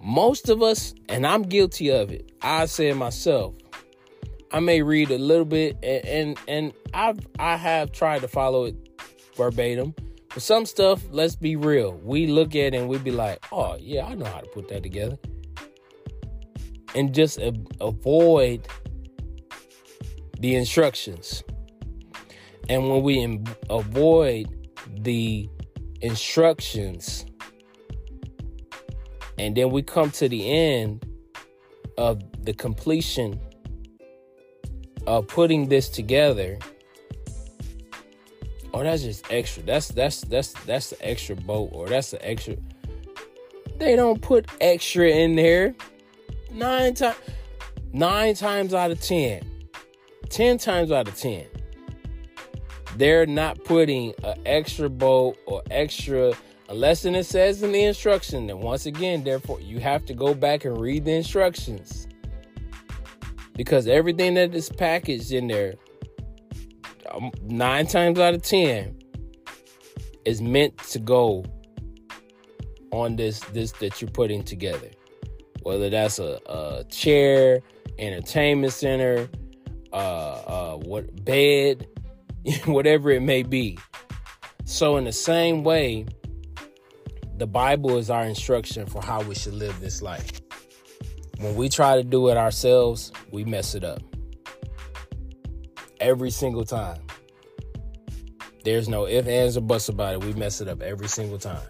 Most 0.03 0.49
of 0.49 0.63
us, 0.63 0.95
and 1.11 1.27
I'm 1.27 1.43
guilty 1.43 1.91
of 1.91 2.11
it. 2.11 2.33
I 2.41 2.65
say 2.65 2.91
myself. 2.95 3.55
I 4.51 4.61
may 4.61 4.81
read 4.81 5.11
a 5.11 5.19
little 5.19 5.45
bit, 5.45 5.77
and 5.83 6.07
and, 6.07 6.39
and 6.49 6.73
I've 6.95 7.19
I 7.39 7.59
have 7.59 7.93
tried 7.93 8.23
to 8.23 8.29
follow 8.29 8.65
it 8.65 8.77
verbatim. 9.37 9.95
But 10.33 10.43
some 10.43 10.65
stuff, 10.65 11.03
let's 11.11 11.37
be 11.37 11.57
real. 11.57 11.93
We 12.03 12.29
look 12.29 12.57
at 12.57 12.73
it 12.73 12.75
and 12.75 12.89
we 12.89 12.97
be 12.97 13.11
like, 13.11 13.45
"Oh 13.53 13.77
yeah, 13.79 14.07
I 14.07 14.15
know 14.15 14.25
how 14.25 14.41
to 14.41 14.49
put 14.49 14.69
that 14.69 14.83
together," 14.83 15.19
and 16.95 17.15
just 17.15 17.37
a- 17.37 17.61
avoid 17.83 18.67
the 20.41 20.55
instructions. 20.55 21.45
And 22.69 22.89
when 22.89 23.03
we 23.03 23.45
avoid 23.71 24.69
the 25.01 25.49
instructions, 26.01 27.27
and 29.39 29.57
then 29.57 29.71
we 29.71 29.83
come 29.83 30.11
to 30.13 30.29
the 30.29 30.51
end 30.51 31.05
of 31.99 32.23
the 32.45 32.55
completion 32.55 33.41
of 35.07 35.27
putting 35.29 35.69
this 35.69 35.89
together. 35.89 36.59
Oh, 38.73 38.83
that's 38.83 39.03
just 39.03 39.31
extra. 39.31 39.63
That's 39.63 39.89
that's 39.89 40.23
that's 40.23 40.53
that's 40.65 40.91
the 40.91 41.07
extra 41.07 41.37
boat, 41.37 41.71
or 41.73 41.89
that's 41.89 42.11
the 42.11 42.27
extra. 42.27 42.57
They 43.79 43.97
don't 43.97 44.21
put 44.21 44.47
extra 44.61 45.09
in 45.09 45.37
there. 45.37 45.75
Nine 46.51 46.95
times, 46.95 47.17
nine 47.93 48.35
times 48.35 48.75
out 48.75 48.91
of 48.91 49.01
ten, 49.01 49.43
ten 50.29 50.59
times 50.59 50.91
out 50.91 51.07
of 51.09 51.17
ten, 51.17 51.47
they're 52.97 53.27
not 53.27 53.63
putting 53.65 54.15
an 54.23 54.35
extra 54.47 54.89
boat 54.89 55.37
or 55.47 55.63
extra 55.71 56.33
unless 56.69 57.05
it 57.05 57.27
says 57.27 57.63
in 57.63 57.73
the 57.73 57.85
instruction. 57.85 58.49
And 58.49 58.61
once 58.61 58.87
again, 58.87 59.25
therefore, 59.25 59.61
you 59.61 59.81
have 59.81 60.05
to 60.07 60.15
go 60.15 60.35
back 60.35 60.65
and 60.65 60.81
read 60.81 61.05
the 61.05 61.13
instructions 61.13 62.07
because 63.57 63.87
everything 63.87 64.35
that 64.35 64.55
is 64.55 64.69
packaged 64.69 65.33
in 65.33 65.47
there, 65.49 65.75
um, 67.11 67.31
nine 67.43 67.87
times 67.87 68.19
out 68.19 68.35
of 68.35 68.43
ten, 68.43 68.99
is 70.25 70.41
meant 70.41 70.77
to 70.79 70.99
go 70.99 71.45
on 72.91 73.17
this 73.17 73.41
this 73.53 73.73
that 73.73 74.01
you're 74.01 74.11
putting 74.11 74.43
together. 74.43 74.91
Whether 75.63 75.91
that's 75.91 76.19
a, 76.19 76.41
a 76.47 76.85
chair, 76.85 77.61
entertainment 77.99 78.73
center, 78.73 79.29
uh, 79.93 79.97
uh, 79.97 80.77
what 80.77 81.25
bed, 81.25 81.87
whatever 82.67 83.11
it 83.11 83.23
may 83.23 83.43
be. 83.43 83.79
So 84.65 84.97
in 84.97 85.05
the 85.05 85.13
same 85.13 85.65
way, 85.65 86.07
the 87.37 87.47
Bible 87.47 87.99
is 87.99 88.11
our 88.11 88.25
instruction 88.25 88.87
for 88.87 89.03
how 89.03 89.23
we 89.23 89.35
should 89.35 89.55
live 89.55 89.79
this 89.81 90.03
life. 90.03 90.41
When 91.39 91.57
we 91.57 91.69
try 91.69 91.97
to 91.97 92.05
do 92.05 92.29
it 92.29 92.37
ourselves, 92.37 93.13
we 93.33 93.45
mess 93.45 93.75
it 93.75 93.85
up. 93.85 94.01
Every 96.01 96.31
single 96.31 96.65
time. 96.65 97.01
There's 98.65 98.89
no 98.89 99.07
if, 99.07 99.27
ands, 99.27 99.57
or 99.57 99.61
buts 99.61 99.89
about 99.89 100.15
it. 100.15 100.25
We 100.25 100.33
mess 100.33 100.61
it 100.61 100.69
up 100.69 100.81
every 100.81 101.09
single 101.09 101.39
time. 101.39 101.69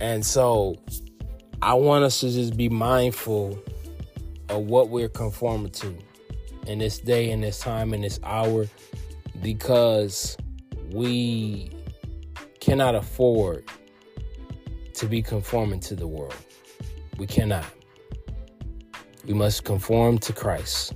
And 0.00 0.24
so 0.24 0.76
I 1.60 1.74
want 1.74 2.04
us 2.04 2.20
to 2.20 2.30
just 2.30 2.56
be 2.56 2.68
mindful 2.68 3.58
of 4.48 4.62
what 4.62 4.88
we're 4.88 5.08
conforming 5.08 5.70
to 5.72 5.96
in 6.66 6.78
this 6.78 6.98
day, 6.98 7.30
in 7.30 7.40
this 7.40 7.58
time, 7.58 7.92
in 7.92 8.00
this 8.00 8.18
hour, 8.24 8.66
because 9.42 10.36
we 10.90 11.70
cannot 12.60 12.94
afford 12.94 13.64
to 14.94 15.06
be 15.06 15.20
conforming 15.20 15.80
to 15.80 15.96
the 15.96 16.06
world. 16.06 16.36
We 17.18 17.26
cannot. 17.26 17.66
We 19.26 19.34
must 19.34 19.64
conform 19.64 20.18
to 20.18 20.32
Christ, 20.32 20.94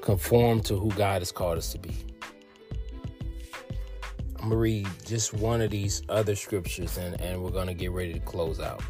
conform 0.00 0.60
to 0.62 0.76
who 0.76 0.90
God 0.92 1.20
has 1.20 1.32
called 1.32 1.58
us 1.58 1.72
to 1.72 1.78
be. 1.78 1.94
I'm 4.36 4.50
going 4.50 4.50
to 4.50 4.56
read 4.56 4.88
just 5.06 5.32
one 5.32 5.62
of 5.62 5.70
these 5.70 6.02
other 6.10 6.34
scriptures 6.34 6.98
and, 6.98 7.18
and 7.20 7.42
we're 7.42 7.50
going 7.50 7.66
to 7.66 7.74
get 7.74 7.92
ready 7.92 8.12
to 8.12 8.20
close 8.20 8.60
out. 8.60 8.82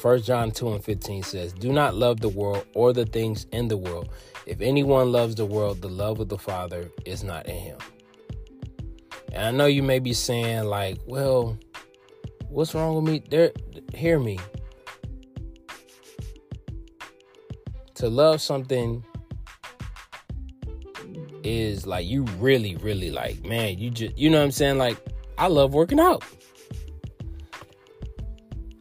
1 0.00 0.22
John 0.22 0.50
2 0.50 0.72
and 0.72 0.84
15 0.84 1.22
says, 1.22 1.52
Do 1.52 1.72
not 1.72 1.94
love 1.94 2.20
the 2.20 2.28
world 2.28 2.66
or 2.74 2.92
the 2.92 3.06
things 3.06 3.46
in 3.52 3.68
the 3.68 3.76
world. 3.76 4.10
If 4.46 4.60
anyone 4.60 5.10
loves 5.10 5.34
the 5.34 5.46
world, 5.46 5.80
the 5.80 5.88
love 5.88 6.20
of 6.20 6.28
the 6.28 6.38
Father 6.38 6.90
is 7.06 7.24
not 7.24 7.46
in 7.46 7.56
him. 7.56 7.78
And 9.32 9.42
I 9.42 9.50
know 9.50 9.66
you 9.66 9.82
may 9.82 9.98
be 9.98 10.12
saying, 10.12 10.64
like, 10.64 10.98
well, 11.06 11.58
what's 12.48 12.74
wrong 12.74 12.94
with 12.94 13.04
me? 13.04 13.22
There, 13.30 13.52
hear 13.94 14.18
me. 14.18 14.38
To 17.94 18.08
love 18.08 18.40
something 18.40 19.02
is 21.42 21.86
like 21.86 22.06
you 22.06 22.24
really, 22.38 22.76
really 22.76 23.10
like, 23.10 23.44
man, 23.44 23.78
you 23.78 23.90
just, 23.90 24.18
you 24.18 24.30
know 24.30 24.38
what 24.38 24.44
I'm 24.44 24.50
saying? 24.50 24.78
Like, 24.78 24.98
I 25.38 25.46
love 25.46 25.72
working 25.72 26.00
out. 26.00 26.22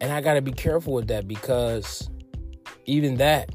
And 0.01 0.11
I 0.11 0.19
got 0.19 0.33
to 0.33 0.41
be 0.41 0.51
careful 0.51 0.93
with 0.93 1.07
that 1.07 1.27
because 1.27 2.09
even 2.85 3.15
that 3.17 3.49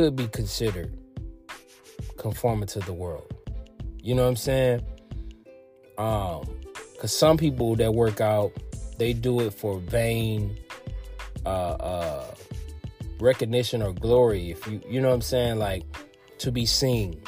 could 0.00 0.16
be 0.16 0.26
considered 0.28 0.96
conforming 2.16 2.66
to 2.66 2.80
the 2.80 2.92
world. 2.92 3.30
You 4.02 4.14
know 4.14 4.22
what 4.22 4.30
I'm 4.30 4.36
saying? 4.36 4.80
Um, 5.98 6.58
cause 6.98 7.14
some 7.14 7.36
people 7.36 7.76
that 7.76 7.92
work 7.92 8.18
out, 8.22 8.50
they 8.96 9.12
do 9.12 9.40
it 9.40 9.52
for 9.52 9.78
vain 9.78 10.56
uh 11.44 11.48
uh 11.48 12.34
recognition 13.18 13.82
or 13.82 13.92
glory. 13.92 14.50
If 14.50 14.66
you 14.66 14.80
you 14.88 15.02
know 15.02 15.08
what 15.08 15.16
I'm 15.16 15.20
saying, 15.20 15.58
like 15.58 15.84
to 16.38 16.50
be 16.50 16.64
seen. 16.64 17.20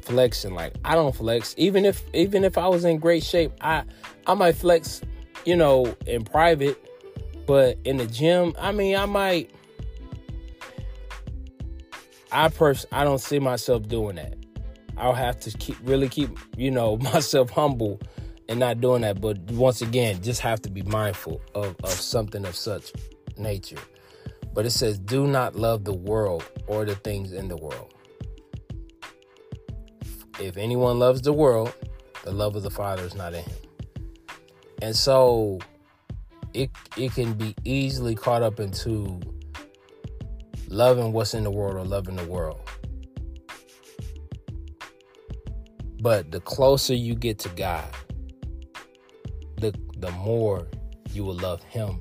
Flexing. 0.00 0.54
Like 0.54 0.72
I 0.86 0.94
don't 0.94 1.14
flex. 1.14 1.54
Even 1.58 1.84
if 1.84 2.02
even 2.14 2.44
if 2.44 2.56
I 2.56 2.66
was 2.66 2.86
in 2.86 2.96
great 2.96 3.22
shape, 3.22 3.52
I 3.60 3.84
I 4.26 4.32
might 4.32 4.56
flex, 4.56 5.02
you 5.44 5.56
know, 5.56 5.94
in 6.06 6.24
private, 6.24 6.82
but 7.46 7.76
in 7.84 7.98
the 7.98 8.06
gym, 8.06 8.54
I 8.58 8.72
mean 8.72 8.96
I 8.96 9.04
might 9.04 9.50
I 12.32 12.48
pers 12.48 12.86
I 12.90 13.04
don't 13.04 13.20
see 13.20 13.38
myself 13.38 13.86
doing 13.88 14.16
that. 14.16 14.34
I'll 14.96 15.14
have 15.14 15.38
to 15.40 15.50
keep 15.50 15.76
really 15.82 16.08
keep, 16.08 16.38
you 16.56 16.70
know, 16.70 16.96
myself 17.12 17.50
humble 17.50 18.00
and 18.48 18.58
not 18.58 18.80
doing 18.80 19.02
that. 19.02 19.20
But 19.20 19.38
once 19.52 19.82
again, 19.82 20.22
just 20.22 20.40
have 20.40 20.60
to 20.62 20.70
be 20.70 20.82
mindful 20.82 21.40
of, 21.54 21.76
of 21.84 21.90
something 21.90 22.44
of 22.44 22.56
such 22.56 22.92
nature. 23.36 23.78
But 24.54 24.66
it 24.66 24.70
says, 24.70 24.98
do 24.98 25.26
not 25.26 25.56
love 25.56 25.84
the 25.84 25.94
world 25.94 26.44
or 26.66 26.84
the 26.84 26.94
things 26.94 27.32
in 27.32 27.48
the 27.48 27.56
world. 27.56 27.94
If 30.38 30.56
anyone 30.56 30.98
loves 30.98 31.22
the 31.22 31.32
world, 31.32 31.74
the 32.24 32.32
love 32.32 32.56
of 32.56 32.62
the 32.62 32.70
Father 32.70 33.02
is 33.02 33.14
not 33.14 33.34
in 33.34 33.42
him. 33.44 33.56
And 34.82 34.96
so 34.96 35.60
it 36.52 36.70
it 36.96 37.12
can 37.12 37.34
be 37.34 37.54
easily 37.64 38.14
caught 38.14 38.42
up 38.42 38.60
into 38.60 39.20
loving 40.72 41.12
what's 41.12 41.34
in 41.34 41.44
the 41.44 41.50
world 41.50 41.76
or 41.76 41.84
loving 41.84 42.16
the 42.16 42.24
world. 42.24 42.60
But 46.00 46.32
the 46.32 46.40
closer 46.40 46.94
you 46.94 47.14
get 47.14 47.38
to 47.40 47.48
God, 47.50 47.88
the 49.58 49.72
the 49.98 50.10
more 50.12 50.66
you 51.12 51.24
will 51.24 51.36
love 51.36 51.62
him 51.62 52.00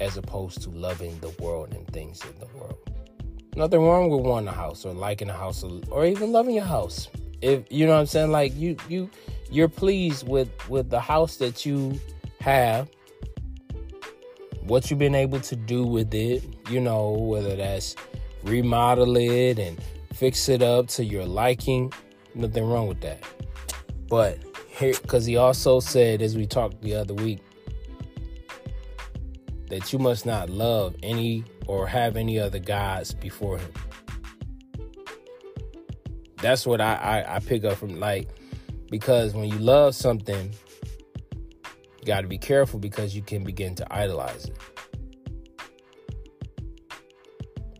as 0.00 0.16
opposed 0.16 0.62
to 0.62 0.70
loving 0.70 1.16
the 1.20 1.28
world 1.40 1.74
and 1.74 1.86
things 1.92 2.22
in 2.24 2.38
the 2.40 2.46
world. 2.58 2.78
Nothing 3.54 3.82
wrong 3.82 4.08
with 4.08 4.22
wanting 4.22 4.48
a 4.48 4.52
house 4.52 4.84
or 4.84 4.94
liking 4.94 5.28
a 5.28 5.34
house 5.34 5.62
or, 5.62 6.06
even 6.06 6.32
loving 6.32 6.54
your 6.54 6.64
house. 6.64 7.08
If 7.42 7.64
you 7.70 7.86
know 7.86 7.92
what 7.92 8.00
I'm 8.00 8.06
saying, 8.06 8.30
like 8.32 8.56
you 8.56 8.76
you 8.88 9.10
you're 9.50 9.68
pleased 9.68 10.26
with 10.26 10.48
with 10.68 10.88
the 10.88 11.00
house 11.00 11.36
that 11.36 11.66
you 11.66 12.00
have, 12.40 12.88
what 14.62 14.90
you've 14.90 14.98
been 14.98 15.14
able 15.14 15.40
to 15.40 15.56
do 15.56 15.84
with 15.84 16.14
it, 16.14 16.42
you 16.68 16.80
know, 16.80 17.10
whether 17.10 17.56
that's 17.56 17.96
remodel 18.42 19.16
it 19.16 19.58
and 19.58 19.78
fix 20.12 20.48
it 20.48 20.62
up 20.62 20.88
to 20.88 21.04
your 21.04 21.24
liking, 21.24 21.92
nothing 22.34 22.64
wrong 22.64 22.88
with 22.88 23.00
that. 23.00 23.22
But 24.08 24.38
here, 24.68 24.94
because 25.00 25.24
he 25.24 25.36
also 25.36 25.80
said, 25.80 26.22
as 26.22 26.36
we 26.36 26.46
talked 26.46 26.80
the 26.82 26.94
other 26.94 27.14
week, 27.14 27.40
that 29.68 29.92
you 29.92 29.98
must 29.98 30.26
not 30.26 30.50
love 30.50 30.96
any 31.02 31.44
or 31.66 31.86
have 31.86 32.16
any 32.16 32.38
other 32.38 32.58
gods 32.58 33.14
before 33.14 33.58
him. 33.58 33.72
That's 36.38 36.66
what 36.66 36.80
I, 36.80 36.94
I, 36.94 37.36
I 37.36 37.38
pick 37.38 37.64
up 37.64 37.78
from 37.78 38.00
like 38.00 38.28
because 38.90 39.34
when 39.34 39.48
you 39.48 39.58
love 39.58 39.94
something, 39.94 40.52
you 42.00 42.06
got 42.06 42.22
to 42.22 42.28
be 42.28 42.38
careful 42.38 42.78
because 42.78 43.14
you 43.14 43.22
can 43.22 43.44
begin 43.44 43.74
to 43.74 43.94
idolize 43.94 44.46
it. 44.46 44.56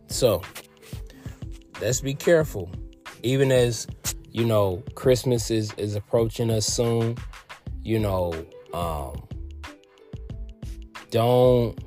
So 0.07 0.41
let's 1.81 2.01
be 2.01 2.13
careful. 2.13 2.69
Even 3.23 3.51
as 3.51 3.87
you 4.29 4.45
know, 4.45 4.83
Christmas 4.95 5.49
is 5.49 5.73
is 5.73 5.95
approaching 5.95 6.51
us 6.51 6.65
soon. 6.65 7.17
You 7.83 7.99
know, 7.99 8.33
um, 8.73 9.27
don't 11.09 11.77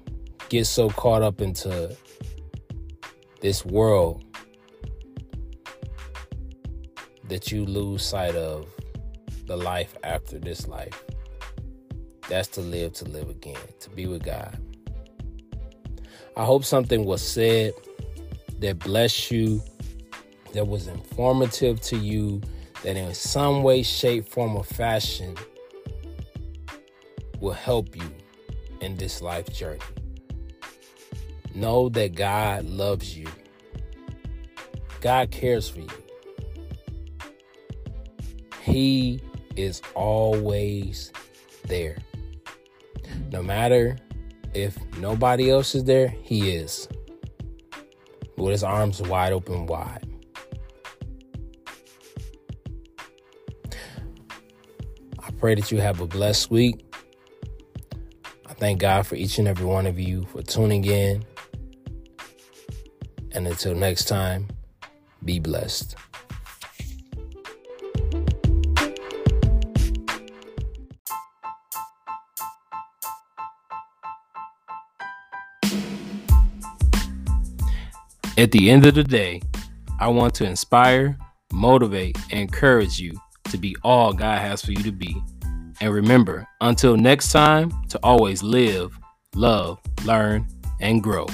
get 0.48 0.66
so 0.66 0.90
caught 0.90 1.22
up 1.22 1.40
into 1.40 1.96
this 3.40 3.64
world 3.64 4.24
that 7.28 7.52
you 7.52 7.64
lose 7.64 8.04
sight 8.04 8.34
of 8.34 8.66
the 9.46 9.56
life 9.56 9.96
after 10.02 10.38
this 10.38 10.66
life. 10.66 11.04
That's 12.28 12.48
to 12.48 12.60
live, 12.60 12.94
to 12.94 13.04
live 13.04 13.28
again, 13.28 13.56
to 13.80 13.90
be 13.90 14.06
with 14.06 14.24
God. 14.24 14.58
I 16.36 16.44
hope 16.44 16.64
something 16.64 17.04
was 17.04 17.22
said 17.22 17.72
that 18.60 18.78
blessed 18.78 19.30
you, 19.30 19.62
that 20.52 20.66
was 20.66 20.88
informative 20.88 21.80
to 21.82 21.96
you, 21.96 22.40
that 22.82 22.96
in 22.96 23.14
some 23.14 23.62
way, 23.62 23.82
shape, 23.82 24.28
form, 24.28 24.56
or 24.56 24.64
fashion 24.64 25.36
will 27.40 27.52
help 27.52 27.94
you 27.94 28.10
in 28.80 28.96
this 28.96 29.20
life 29.22 29.52
journey. 29.52 29.80
Know 31.54 31.88
that 31.90 32.14
God 32.14 32.64
loves 32.64 33.16
you. 33.16 33.26
God 35.00 35.30
cares 35.30 35.68
for 35.68 35.80
you. 35.80 35.88
He 38.62 39.20
is 39.56 39.82
always 39.94 41.12
there. 41.66 41.98
No 43.34 43.42
matter 43.42 43.96
if 44.54 44.78
nobody 44.98 45.50
else 45.50 45.74
is 45.74 45.82
there, 45.82 46.06
He 46.22 46.54
is. 46.54 46.86
With 48.36 48.52
His 48.52 48.62
arms 48.62 49.02
wide 49.02 49.32
open, 49.32 49.66
wide. 49.66 50.06
I 55.18 55.30
pray 55.40 55.56
that 55.56 55.72
you 55.72 55.80
have 55.80 56.00
a 56.00 56.06
blessed 56.06 56.48
week. 56.52 56.94
I 58.46 58.54
thank 58.54 58.78
God 58.78 59.04
for 59.04 59.16
each 59.16 59.40
and 59.40 59.48
every 59.48 59.66
one 59.66 59.88
of 59.88 59.98
you 59.98 60.26
for 60.26 60.40
tuning 60.40 60.84
in. 60.84 61.24
And 63.32 63.48
until 63.48 63.74
next 63.74 64.04
time, 64.04 64.46
be 65.24 65.40
blessed. 65.40 65.96
At 78.36 78.50
the 78.50 78.68
end 78.68 78.84
of 78.84 78.94
the 78.94 79.04
day, 79.04 79.42
I 80.00 80.08
want 80.08 80.34
to 80.36 80.44
inspire, 80.44 81.16
motivate, 81.52 82.18
and 82.32 82.40
encourage 82.40 82.98
you 82.98 83.12
to 83.44 83.56
be 83.56 83.76
all 83.84 84.12
God 84.12 84.40
has 84.40 84.60
for 84.60 84.72
you 84.72 84.82
to 84.82 84.90
be. 84.90 85.22
And 85.80 85.94
remember, 85.94 86.44
until 86.60 86.96
next 86.96 87.30
time, 87.30 87.70
to 87.90 88.00
always 88.02 88.42
live, 88.42 88.98
love, 89.36 89.78
learn, 90.04 90.48
and 90.80 91.00
grow. 91.00 91.28